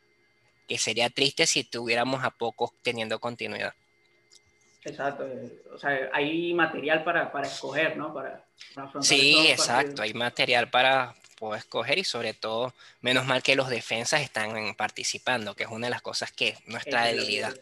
Que 0.68 0.78
sería 0.78 1.08
triste 1.10 1.46
si 1.46 1.64
tuviéramos 1.64 2.24
a 2.24 2.30
pocos 2.30 2.72
teniendo 2.82 3.18
continuidad. 3.18 3.74
Exacto, 4.84 5.26
o 5.72 5.78
sea, 5.78 6.10
hay 6.12 6.52
material 6.52 7.04
para, 7.04 7.32
para 7.32 7.46
escoger, 7.46 7.96
¿no? 7.96 8.12
Para, 8.12 8.44
sí, 9.00 9.46
exacto, 9.48 10.02
hay 10.02 10.12
material 10.12 10.68
para, 10.68 11.14
puedo 11.34 11.54
escoger 11.54 11.98
y 11.98 12.04
sobre 12.04 12.34
todo, 12.34 12.72
menos 13.00 13.26
mal 13.26 13.42
que 13.42 13.56
los 13.56 13.68
defensas 13.68 14.22
están 14.22 14.74
participando, 14.74 15.54
que 15.54 15.64
es 15.64 15.70
una 15.70 15.86
de 15.86 15.90
las 15.90 16.02
cosas 16.02 16.32
que 16.32 16.56
nuestra 16.66 17.06
debilidad. 17.06 17.54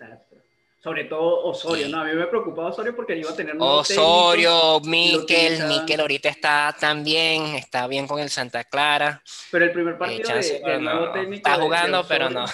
Sobre 0.82 1.04
todo 1.04 1.44
Osorio, 1.44 1.88
¿no? 1.88 2.00
A 2.00 2.04
mí 2.04 2.12
me 2.12 2.26
preocupaba 2.26 2.70
Osorio 2.70 2.96
porque 2.96 3.16
iba 3.16 3.30
a 3.30 3.36
tener... 3.36 3.54
Osorio, 3.56 4.80
Miquel, 4.80 5.64
Miquel 5.68 6.00
ahorita 6.00 6.28
está 6.28 6.74
también, 6.78 7.54
está 7.54 7.86
bien 7.86 8.08
con 8.08 8.18
el 8.18 8.28
Santa 8.30 8.64
Clara. 8.64 9.22
Pero 9.52 9.64
el 9.66 9.70
primer 9.70 9.96
partido 9.96 10.34
de, 10.34 10.80
nuevo 10.80 11.12
técnico... 11.12 11.48
Está 11.48 11.62
jugando, 11.62 12.04
pero 12.08 12.30
no. 12.30 12.46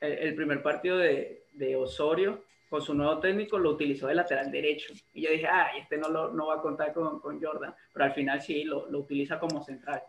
El, 0.00 0.36
primer 0.36 0.62
partido 0.62 0.98
de, 0.98 1.46
de, 1.54 1.74
Osorio 1.74 2.44
con 2.70 2.82
su 2.82 2.94
nuevo 2.94 3.18
técnico 3.18 3.58
lo 3.58 3.70
utilizó 3.70 4.06
de 4.06 4.14
lateral 4.14 4.52
derecho. 4.52 4.92
Y 5.12 5.22
yo 5.22 5.30
dije, 5.32 5.48
ah, 5.48 5.72
este 5.76 5.98
no, 5.98 6.08
lo, 6.08 6.32
no 6.32 6.46
va 6.46 6.56
a 6.56 6.62
contar 6.62 6.92
con, 6.92 7.18
con 7.18 7.42
Jordan, 7.42 7.74
pero 7.92 8.04
al 8.04 8.12
final 8.12 8.40
sí, 8.40 8.62
lo, 8.62 8.88
lo 8.88 9.00
utiliza 9.00 9.40
como 9.40 9.64
central. 9.64 10.04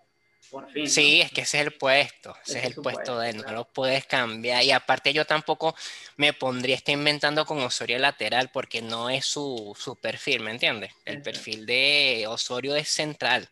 Sí, 0.85 1.21
es 1.21 1.31
que 1.31 1.41
ese 1.41 1.59
es 1.59 1.67
el 1.67 1.73
puesto, 1.73 2.35
ese, 2.45 2.59
es 2.59 2.65
el 2.65 2.75
puesto, 2.75 3.19
de 3.19 3.31
él, 3.31 3.37
no 3.37 3.51
lo 3.51 3.65
puedes 3.65 4.05
cambiar. 4.05 4.63
Y 4.63 4.71
aparte 4.71 5.11
yo 5.11 5.25
tampoco 5.25 5.75
me 6.15 6.31
pondría, 6.31 6.75
está 6.75 6.91
inventando 6.93 7.45
con 7.45 7.59
Osorio 7.59 7.99
lateral 7.99 8.49
porque 8.53 8.81
no 8.81 9.09
es 9.09 9.25
su, 9.25 9.97
perfil, 10.01 10.41
¿me 10.41 10.51
entiendes? 10.51 10.93
El 11.03 11.21
perfil 11.21 11.65
de 11.65 12.25
Osorio 12.27 12.75
es 12.75 12.87
central. 12.87 13.49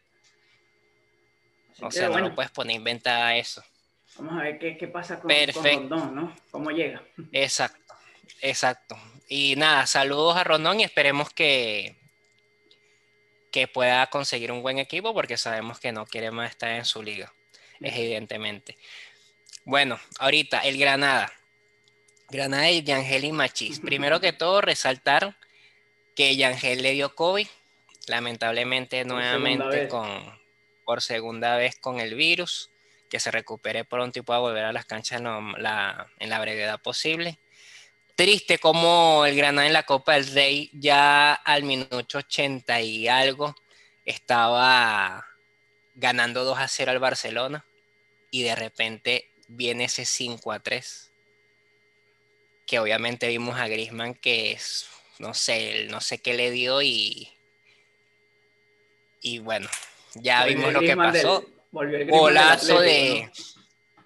o 1.81 1.91
sea, 1.91 2.07
no 2.07 2.19
lo 2.19 2.33
puedes 2.33 2.51
poner 2.51 2.77
inventar 2.77 3.35
eso. 3.35 3.61
Vamos 4.17 4.39
a 4.39 4.43
ver 4.43 4.59
qué, 4.59 4.87
pasa 4.87 5.19
con, 5.19 5.29
Rondón, 5.29 6.15
¿no? 6.15 6.35
¿Cómo 6.49 6.71
llega? 6.71 7.03
Exacto, 7.33 7.93
exacto. 8.41 8.97
Y 9.27 9.55
nada, 9.57 9.85
saludos 9.85 10.37
a 10.37 10.45
Rondón 10.45 10.79
y 10.79 10.83
esperemos 10.83 11.29
que, 11.31 12.04
que 13.55 13.69
pueda 13.69 14.05
conseguir 14.07 14.51
un 14.51 14.61
buen 14.61 14.79
equipo 14.79 15.13
porque 15.13 15.37
sabemos 15.37 15.79
que 15.79 15.93
no 15.93 16.05
quiere 16.05 16.29
más 16.29 16.49
estar 16.49 16.71
en 16.71 16.83
su 16.83 17.01
liga, 17.01 17.31
evidentemente. 17.79 18.77
Bueno, 19.63 19.97
ahorita 20.19 20.59
el 20.65 20.77
Granada. 20.77 21.31
Granada 22.29 22.69
y 22.69 22.83
Yangel 22.83 23.23
y 23.23 23.31
Machis. 23.31 23.79
Primero 23.79 24.19
que 24.19 24.33
todo, 24.43 24.59
resaltar 24.59 25.37
que 26.17 26.35
Yangel 26.35 26.83
le 26.83 26.91
dio 26.91 27.15
COVID, 27.15 27.47
lamentablemente 28.07 29.05
nuevamente 29.05 29.87
con, 29.87 30.37
por 30.83 31.01
segunda 31.01 31.55
vez 31.55 31.77
con 31.79 32.01
el 32.01 32.13
virus, 32.13 32.71
que 33.09 33.21
se 33.21 33.31
recupere 33.31 33.85
pronto 33.85 34.19
y 34.19 34.21
pueda 34.21 34.39
volver 34.41 34.65
a 34.65 34.73
las 34.73 34.83
canchas 34.83 35.21
en 35.21 35.23
la, 35.63 36.11
en 36.19 36.29
la 36.29 36.41
brevedad 36.41 36.81
posible 36.81 37.39
triste 38.15 38.58
como 38.60 39.25
el 39.25 39.36
Granada 39.36 39.67
en 39.67 39.73
la 39.73 39.84
Copa 39.84 40.13
del 40.13 40.28
Rey 40.34 40.69
ya 40.73 41.34
al 41.34 41.63
minuto 41.63 42.17
80 42.17 42.82
y 42.82 43.08
algo 43.08 43.56
estaba 44.06 45.25
ganando 45.95 46.43
2 46.43 46.58
a 46.58 46.67
0 46.67 46.91
al 46.91 46.99
Barcelona 46.99 47.65
y 48.32 48.43
de 48.43 48.56
repente 48.56 49.32
viene 49.47 49.86
ese 49.86 50.06
5 50.06 50.51
a 50.51 50.60
3 50.60 51.12
que 52.65 52.80
obviamente 52.80 53.28
vimos 53.28 53.60
a 53.60 53.67
Griezmann 53.67 54.15
que 54.15 54.54
es, 54.54 54.88
no 55.19 55.34
sé, 55.34 55.88
no 55.89 56.01
sé 56.01 56.19
qué 56.19 56.34
le 56.34 56.51
dio 56.51 56.82
y 56.82 57.32
y 59.21 59.39
bueno, 59.39 59.67
ya 60.13 60.45
vimos 60.45 60.71
lo 60.71 60.82
que 60.82 60.95
pasó. 60.95 61.43
golazo 61.71 62.80
de 62.80 63.32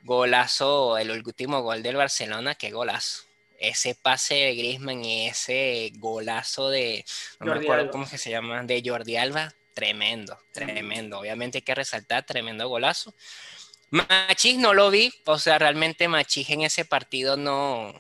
golazo, 0.04 0.98
el 0.98 1.12
último 1.12 1.62
gol 1.62 1.84
del 1.84 1.98
Barcelona, 1.98 2.56
qué 2.56 2.72
golazo 2.72 3.29
ese 3.60 3.94
pase 3.94 4.36
de 4.36 4.56
Griezmann 4.56 5.04
y 5.04 5.28
ese 5.28 5.92
golazo 5.96 6.70
de, 6.70 7.06
no 7.40 7.54
me 7.54 7.62
acuerdo 7.62 7.92
cómo 7.92 8.06
se 8.06 8.30
llama, 8.30 8.64
de 8.64 8.82
Jordi 8.84 9.18
Alba, 9.18 9.54
tremendo, 9.74 10.38
tremendo. 10.52 11.20
Obviamente 11.20 11.60
hay 11.60 11.62
que 11.62 11.76
resaltar, 11.76 12.26
tremendo 12.26 12.68
golazo. 12.68 13.14
Machis 13.92 14.58
no 14.58 14.74
lo 14.74 14.90
vi, 14.92 15.14
o 15.26 15.38
sea, 15.38 15.58
realmente 15.58 16.08
Machis 16.08 16.50
en 16.52 16.62
ese 16.62 16.86
partido 16.86 17.38
no, 17.38 17.94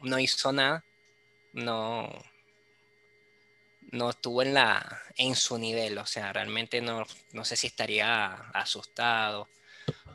no 0.00 0.18
hizo 0.18 0.52
nada, 0.52 0.84
no, 1.52 2.08
no 3.90 4.10
estuvo 4.10 4.42
en, 4.42 4.54
la, 4.54 5.02
en 5.16 5.34
su 5.34 5.58
nivel, 5.58 5.98
o 5.98 6.06
sea, 6.06 6.32
realmente 6.32 6.80
no, 6.80 7.04
no 7.32 7.44
sé 7.44 7.56
si 7.56 7.66
estaría 7.66 8.32
asustado 8.52 9.48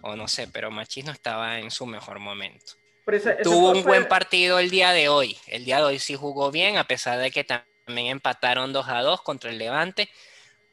o 0.02 0.16
no 0.16 0.28
sé, 0.28 0.48
pero 0.48 0.72
Machis 0.72 1.06
no 1.06 1.12
estaba 1.12 1.60
en 1.60 1.70
su 1.70 1.86
mejor 1.86 2.20
momento. 2.20 2.79
Tuvo 3.44 3.72
un 3.72 3.84
buen 3.84 4.08
partido 4.08 4.60
el 4.60 4.70
día 4.70 4.92
de 4.92 5.10
hoy. 5.10 5.36
El 5.48 5.66
día 5.66 5.78
de 5.78 5.84
hoy 5.84 6.00
sí 6.00 6.16
jugó 6.16 6.52
bien, 6.52 6.78
a 6.78 6.84
pesar 6.84 7.20
de 7.20 7.32
que 7.32 7.44
también 7.44 8.08
empataron 8.08 8.72
2 8.72 8.88
a 8.88 9.02
2 9.02 9.22
contra 9.22 9.50
el 9.50 9.58
Levante, 9.58 10.10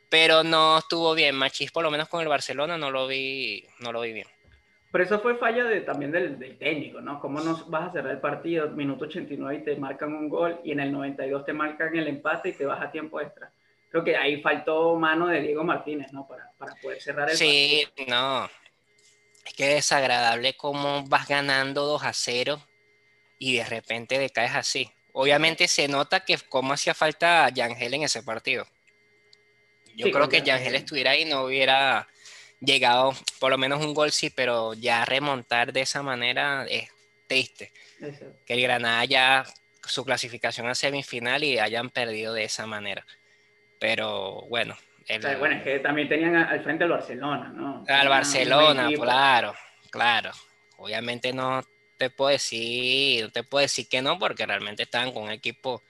pero 0.09 0.45
no 0.45 0.79
estuvo 0.79 1.15
bien. 1.15 1.35
Machís, 1.35 1.73
por 1.73 1.83
lo 1.83 1.91
menos 1.91 2.09
con 2.09 2.21
el 2.21 2.29
Barcelona, 2.29 2.77
no 2.77 2.91
lo 2.91 3.07
vi, 3.07 3.67
no 3.81 3.93
lo 3.93 4.03
vi 4.03 4.13
bien. 4.13 4.27
Pero 4.93 5.05
eso 5.05 5.21
fue 5.21 5.37
falla 5.37 5.65
de, 5.65 5.81
también 5.81 6.13
del, 6.13 6.59
técnico, 6.59 7.01
¿no? 7.01 7.21
¿Cómo 7.21 7.41
no 7.41 7.65
vas 7.67 7.89
a 7.89 7.93
cerrar 7.93 8.13
el 8.13 8.21
partido, 8.21 8.69
minuto 8.69 9.05
89 9.05 9.61
y 9.61 9.65
te 9.65 9.77
marcan 9.77 10.15
un 10.15 10.29
gol 10.29 10.61
y 10.65 10.73
en 10.73 10.81
el 10.81 10.93
92 10.93 11.45
te 11.45 11.53
marcan 11.53 11.97
el 11.97 12.07
empate 12.07 12.51
y 12.51 12.53
te 12.53 12.67
vas 12.67 12.83
a 12.83 12.91
tiempo 12.91 13.21
extra? 13.21 13.51
Creo 13.91 14.05
que 14.05 14.17
ahí 14.17 14.43
faltó 14.43 14.95
mano 14.97 15.27
de 15.29 15.41
Diego 15.41 15.65
Martínez, 15.65 16.13
¿no? 16.13 16.27
Para, 16.27 16.51
para 16.59 16.75
poder 16.77 17.01
cerrar 17.01 17.31
el 17.31 17.37
sí, 17.37 17.87
partido. 17.87 18.07
Sí, 18.07 18.11
no 18.11 18.66
es 19.47 19.55
que 19.55 19.69
es 19.69 19.75
desagradable 19.77 20.57
cómo 20.57 21.05
vas 21.05 21.29
ganando 21.29 21.87
2 21.87 22.03
a 22.03 22.13
0 22.13 22.61
y 23.39 23.57
de 23.57 23.65
repente 23.65 24.19
decaes 24.19 24.55
así. 24.55 24.91
Obviamente 25.13 25.69
se 25.69 25.89
nota 25.89 26.25
que 26.25 26.37
cómo 26.49 26.73
hacía 26.73 26.95
falta 26.95 27.49
Yangel 27.51 27.95
en 27.95 28.03
ese 28.03 28.23
partido. 28.23 28.67
Yo 29.95 30.11
creo 30.11 30.29
que 30.29 30.43
Yangel 30.43 30.75
estuviera 30.75 31.13
ahí 31.13 31.25
no 31.25 31.45
hubiera 31.45 32.07
llegado 32.61 33.15
por 33.39 33.51
lo 33.51 33.59
menos 33.59 33.83
un 33.85 33.95
gol 33.95 34.13
sí, 34.13 34.31
pero 34.31 34.75
ya 34.75 35.05
remontar 35.05 35.73
de 35.73 35.83
esa 35.83 36.03
manera 36.03 36.67
es 36.69 36.91
triste. 37.27 37.73
Que 38.45 38.55
el 38.55 38.63
Granada 38.63 39.05
ya 39.05 39.47
su 39.87 40.05
clasificación 40.05 40.67
a 40.67 40.75
semifinal 40.75 41.45
y 41.45 41.59
hayan 41.59 41.89
perdido 41.91 42.35
de 42.35 42.45
esa 42.45 42.67
manera. 42.67 43.07
Pero 43.79 44.43
bueno, 44.49 44.77
bueno, 45.39 45.57
es 45.57 45.63
que 45.63 45.79
también 45.79 46.09
tenían 46.09 46.37
al 46.37 46.63
frente 46.63 46.85
al 46.85 46.91
Barcelona, 46.91 47.53
¿no? 47.55 47.85
Al 47.89 48.09
Barcelona, 48.09 48.89
claro, 48.95 49.55
claro. 49.91 50.31
Obviamente 50.79 51.33
no 51.33 51.63
te 51.97 52.11
puedo 52.11 52.31
decir, 52.31 53.25
no 53.25 53.31
te 53.31 53.43
puedo 53.45 53.63
decir 53.63 53.89
que 53.89 54.03
no, 54.03 54.19
porque 54.19 54.45
realmente 54.45 54.83
estaban 54.83 55.13
con 55.13 55.25
un 55.25 55.31
equipo, 55.31 55.83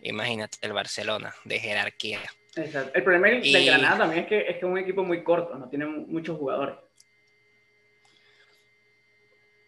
imagínate, 0.00 0.58
el 0.62 0.72
Barcelona, 0.72 1.34
de 1.44 1.58
jerarquía. 1.58 2.20
Exacto. 2.56 2.92
El 2.94 3.02
problema 3.02 3.28
del 3.28 3.66
Granada 3.66 3.98
también 3.98 4.22
es 4.22 4.28
que, 4.28 4.40
es 4.40 4.52
que 4.52 4.58
es 4.58 4.64
un 4.64 4.78
equipo 4.78 5.04
muy 5.04 5.22
corto, 5.22 5.54
no 5.56 5.68
tiene 5.68 5.86
muchos 5.86 6.38
jugadores. 6.38 6.76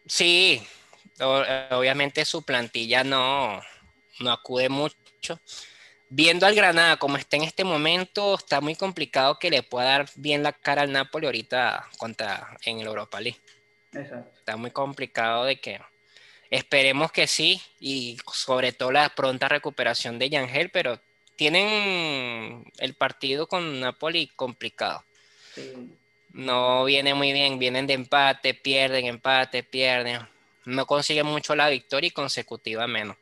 Sí, 0.06 0.62
obviamente 1.20 2.24
su 2.24 2.44
plantilla 2.44 3.02
no, 3.02 3.60
no 4.20 4.32
acude 4.32 4.68
mucho. 4.68 4.96
Viendo 6.08 6.46
al 6.46 6.54
Granada 6.54 6.98
como 6.98 7.16
está 7.16 7.36
en 7.36 7.42
este 7.42 7.64
momento, 7.64 8.36
está 8.36 8.60
muy 8.60 8.76
complicado 8.76 9.38
que 9.38 9.50
le 9.50 9.62
pueda 9.62 9.86
dar 9.86 10.10
bien 10.14 10.42
la 10.42 10.52
cara 10.52 10.82
al 10.82 10.92
Napoli 10.92 11.26
ahorita 11.26 11.88
contra, 11.98 12.56
en 12.64 12.78
el 12.80 12.86
Europa 12.86 13.20
League. 13.20 13.40
Está 13.92 14.56
muy 14.56 14.70
complicado 14.70 15.44
de 15.44 15.58
que 15.58 15.80
esperemos 16.50 17.10
que 17.10 17.26
sí 17.26 17.60
y 17.80 18.18
sobre 18.32 18.72
todo 18.72 18.92
la 18.92 19.08
pronta 19.08 19.48
recuperación 19.48 20.18
de 20.18 20.30
Yangel, 20.30 20.70
pero 20.70 21.00
tienen 21.34 22.64
el 22.78 22.94
partido 22.94 23.48
con 23.48 23.80
Napoli 23.80 24.28
complicado. 24.36 25.04
No 26.32 26.84
viene 26.84 27.14
muy 27.14 27.32
bien, 27.32 27.58
vienen 27.58 27.86
de 27.86 27.94
empate, 27.94 28.54
pierden, 28.54 29.06
empate, 29.06 29.62
pierden. 29.64 30.20
No 30.66 30.86
consiguen 30.86 31.26
mucho 31.26 31.56
la 31.56 31.68
victoria 31.68 32.08
y 32.08 32.12
consecutiva 32.12 32.86
menos. 32.86 33.16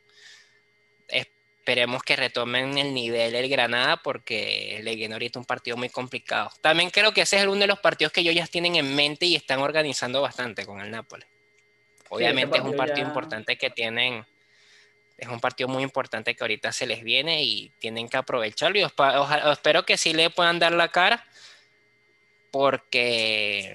Esperemos 1.64 2.02
que 2.02 2.14
retomen 2.14 2.76
el 2.76 2.92
nivel 2.92 3.34
el 3.34 3.48
Granada 3.48 3.96
porque 3.96 4.80
le 4.82 4.96
viene 4.96 5.14
ahorita 5.14 5.38
un 5.38 5.46
partido 5.46 5.78
muy 5.78 5.88
complicado. 5.88 6.50
También 6.60 6.90
creo 6.90 7.14
que 7.14 7.22
ese 7.22 7.38
es 7.38 7.46
uno 7.46 7.60
de 7.60 7.66
los 7.66 7.78
partidos 7.78 8.12
que 8.12 8.20
ellos 8.20 8.34
ya 8.34 8.46
tienen 8.46 8.76
en 8.76 8.94
mente 8.94 9.24
y 9.24 9.34
están 9.34 9.60
organizando 9.60 10.20
bastante 10.20 10.66
con 10.66 10.82
el 10.82 10.90
Napoli. 10.90 11.24
Obviamente 12.10 12.58
es 12.58 12.64
un 12.64 12.76
partido 12.76 13.06
importante 13.06 13.56
que 13.56 13.70
tienen, 13.70 14.26
es 15.16 15.26
un 15.26 15.40
partido 15.40 15.66
muy 15.66 15.82
importante 15.82 16.36
que 16.36 16.44
ahorita 16.44 16.70
se 16.70 16.86
les 16.86 17.02
viene 17.02 17.42
y 17.42 17.72
tienen 17.78 18.10
que 18.10 18.18
aprovecharlo. 18.18 18.78
Y 18.78 18.82
espero 19.50 19.86
que 19.86 19.96
sí 19.96 20.12
le 20.12 20.28
puedan 20.28 20.58
dar 20.58 20.72
la 20.72 20.88
cara 20.88 21.26
porque 22.50 23.74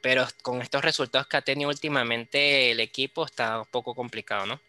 pero 0.00 0.26
con 0.42 0.60
estos 0.60 0.82
resultados 0.82 1.28
que 1.28 1.36
ha 1.36 1.42
tenido 1.42 1.70
últimamente 1.70 2.72
el 2.72 2.80
equipo 2.80 3.26
está 3.26 3.60
un 3.60 3.66
poco 3.66 3.94
complicado, 3.94 4.44
¿no? 4.44 4.60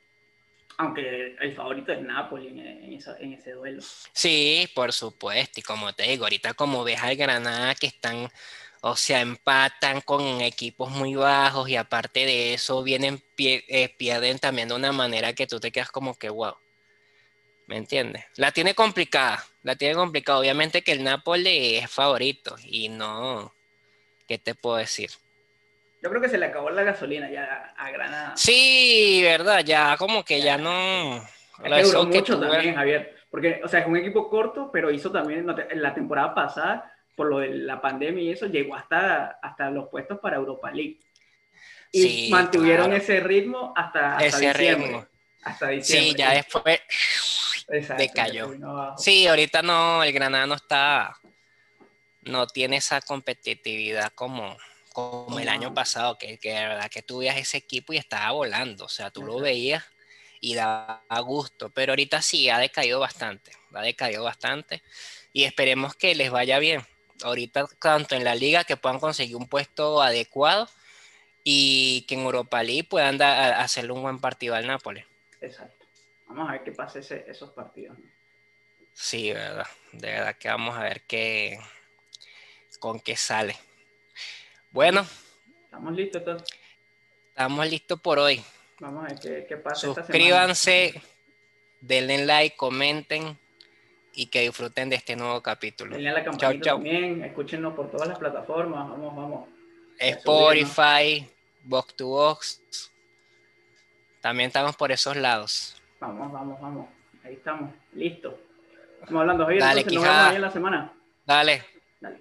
Aunque 0.77 1.35
el 1.39 1.55
favorito 1.55 1.93
es 1.93 2.01
Napoli 2.01 2.47
en, 2.47 3.33
ese 3.33 3.51
duelo. 3.51 3.81
Sí, 4.11 4.69
por 4.75 4.91
supuesto. 4.91 5.59
Y 5.59 5.63
como 5.63 5.93
te 5.93 6.03
digo, 6.03 6.25
ahorita 6.25 6.53
como 6.53 6.83
ves 6.83 7.01
al 7.01 7.15
Granada 7.15 7.75
que 7.75 7.87
están, 7.87 8.29
o 8.81 8.95
sea, 8.95 9.21
empatan 9.21 10.01
con 10.01 10.41
equipos 10.41 10.91
muy 10.91 11.15
bajos 11.15 11.69
y 11.69 11.77
aparte 11.77 12.25
de 12.25 12.53
eso 12.53 12.83
vienen, 12.83 13.23
eh, 13.37 13.89
pierden 13.97 14.39
también 14.39 14.67
de 14.67 14.75
una 14.75 14.91
manera 14.91 15.33
que 15.33 15.47
tú 15.47 15.59
te 15.59 15.71
quedas 15.71 15.91
como 15.91 16.17
que 16.17 16.29
wow. 16.29 16.55
¿Me 17.67 17.77
entiendes? 17.77 18.23
La 18.35 18.51
tiene 18.51 18.75
complicada, 18.75 19.43
la 19.63 19.75
tiene 19.75 19.95
complicada. 19.95 20.39
Obviamente 20.39 20.83
que 20.83 20.91
el 20.91 21.03
Napoli 21.03 21.77
es 21.77 21.89
favorito 21.89 22.55
y 22.63 22.89
no, 22.89 23.53
¿qué 24.27 24.37
te 24.37 24.53
puedo 24.53 24.77
decir? 24.77 25.09
Yo 26.05 26.11
creo 26.11 26.21
que 26.21 26.29
se 26.29 26.37
le 26.37 26.45
acabó 26.45 26.69
la 26.69 26.83
gasolina 26.83 27.31
ya 27.31 27.73
a 27.75 27.89
Granada. 27.89 28.33
Sí, 28.37 29.21
verdad, 29.23 29.61
ya 29.65 29.97
como 29.97 30.23
que 30.23 30.39
ya, 30.39 30.55
no. 30.55 31.17
Es 31.63 31.91
que 31.91 31.97
mucho 31.97 32.39
también, 32.39 32.75
Javier. 32.75 33.15
Porque, 33.31 33.59
o 33.63 33.67
sea, 33.67 33.79
es 33.79 33.87
un 33.87 33.97
equipo 33.97 34.29
corto, 34.29 34.69
pero 34.71 34.91
hizo 34.91 35.11
también 35.11 35.47
en 35.49 35.81
la 35.81 35.95
temporada 35.95 36.35
pasada, 36.35 36.93
por 37.15 37.25
lo 37.25 37.39
de 37.39 37.49
la 37.55 37.81
pandemia 37.81 38.21
y 38.21 38.29
eso, 38.29 38.45
llegó 38.45 38.75
hasta, 38.75 39.39
hasta 39.41 39.71
los 39.71 39.89
puestos 39.89 40.19
para 40.19 40.35
Europa 40.35 40.69
League. 40.69 40.99
Y 41.91 42.29
mantuvieron 42.29 42.93
ese 42.93 43.19
ritmo 43.19 43.73
hasta, 43.75 44.17
hasta 44.17 44.25
ese 44.27 44.47
diciembre. 44.49 44.87
Ritmo. 44.87 45.07
Hasta 45.41 45.69
diciembre. 45.69 46.11
Sí, 46.11 46.15
ya 46.15 46.33
después 46.33 46.81
decayó. 47.97 48.51
Sí, 48.95 49.25
ahorita 49.25 49.63
no, 49.63 50.03
el 50.03 50.13
Granada 50.13 50.45
no 50.45 50.53
está, 50.53 51.17
no 52.21 52.45
tiene 52.45 52.77
esa 52.77 53.01
competitividad 53.01 54.11
como, 54.13 54.55
como 54.95 55.39
el 55.39 55.49
año 55.49 55.73
pasado, 55.73 56.17
que, 56.17 56.37
que 56.37 56.53
de 56.53 56.67
verdad 56.67 56.89
que 56.89 57.03
tú 57.03 57.17
veías 57.17 57.35
ese 57.35 57.57
equipo 57.57 57.91
y 57.91 57.97
estaba 57.97 58.31
volando, 58.31 58.85
o 58.85 58.89
sea, 58.89 59.11
tú 59.11 59.23
lo 59.23 59.39
veías 59.39 59.83
y 60.39 60.55
daba 60.55 61.19
gusto, 61.19 61.69
pero 61.69 61.91
ahorita 61.91 62.21
sí 62.21 62.49
ha 62.49 62.57
decaído 62.57 63.01
bastante, 63.01 63.51
ha 63.73 63.81
decaído 63.81 64.23
bastante 64.23 64.81
y 65.33 65.43
esperemos 65.43 65.95
que 65.95 66.15
les 66.15 66.31
vaya 66.31 66.59
bien. 66.59 66.81
Ahorita 67.23 67.67
tanto 67.79 68.15
en 68.15 68.23
la 68.23 68.35
liga 68.35 68.63
que 68.63 68.77
puedan 68.77 68.99
conseguir 68.99 69.35
un 69.35 69.47
puesto 69.47 70.01
adecuado 70.01 70.69
y 71.43 72.05
que 72.07 72.15
en 72.15 72.21
Europa 72.21 72.63
League 72.63 72.85
puedan 72.85 73.21
hacerle 73.21 73.91
un 73.91 74.01
buen 74.01 74.19
partido 74.19 74.55
al 74.55 74.65
Nápoles. 74.65 75.05
Exacto. 75.41 75.85
Vamos 76.27 76.49
a 76.49 76.53
ver 76.53 76.63
qué 76.63 76.71
pasa 76.71 76.99
esos 76.99 77.51
partidos. 77.51 77.97
Sí, 78.93 79.33
verdad. 79.33 79.67
De 79.91 80.07
verdad 80.09 80.37
que 80.37 80.47
vamos 80.47 80.77
a 80.77 80.83
ver 80.83 81.01
qué 81.03 81.59
con 82.79 82.99
qué 82.99 83.15
sale. 83.15 83.55
Bueno. 84.75 85.05
Estamos 85.63 85.93
listos 85.93 86.19
entonces. 86.19 86.49
Estamos 87.29 87.69
listos 87.69 87.97
por 88.01 88.19
hoy. 88.19 88.43
Vamos 88.81 89.05
a 89.05 89.15
ver 89.15 89.47
qué, 89.47 89.55
pasa. 89.55 89.87
Suscríbanse, 89.87 91.01
denle 91.79 92.25
like, 92.25 92.57
comenten 92.57 93.39
y 94.11 94.25
que 94.25 94.41
disfruten 94.41 94.89
de 94.89 94.97
este 94.97 95.15
nuevo 95.15 95.41
capítulo. 95.41 95.95
Denle 95.95 96.09
a 96.09 96.13
la 96.15 96.23
campanita 96.25 96.71
también, 96.71 97.23
escúchenos 97.23 97.73
por 97.73 97.89
todas 97.89 98.09
las 98.09 98.19
plataformas. 98.19 98.89
Vamos, 98.89 99.15
vamos. 99.15 99.49
Spotify, 99.97 101.25
Box 101.63 101.95
to 101.95 102.07
Box. 102.07 102.91
También 104.19 104.47
estamos 104.47 104.75
por 104.75 104.91
esos 104.91 105.15
lados. 105.15 105.81
Vamos, 106.01 106.33
vamos, 106.33 106.59
vamos. 106.59 106.89
Ahí 107.23 107.35
estamos, 107.35 107.71
listo. 107.93 108.37
Estamos 108.99 109.21
hablando 109.21 109.45
hoy, 109.45 109.57
Dale, 109.57 109.79
entonces 109.79 110.03
nos 110.03 110.03
vemos 110.03 110.29
ahí 110.31 110.35
en 110.35 110.41
la 110.41 110.51
semana. 110.51 110.93
Dale. 111.25 111.74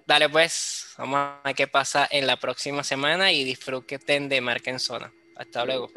Dale. 0.05 0.29
pues, 0.29 0.93
vamos 0.97 1.19
a 1.19 1.41
ver 1.43 1.55
qué 1.55 1.67
pasa 1.67 2.07
en 2.09 2.27
la 2.27 2.37
próxima 2.37 2.83
semana 2.83 3.31
y 3.31 3.43
disfruten 3.43 4.29
de 4.29 4.41
Marca 4.41 4.71
en 4.71 4.79
Zona. 4.79 5.11
Hasta 5.35 5.65
luego. 5.65 5.87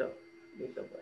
Listo, 0.57 0.85
pues. 0.91 0.98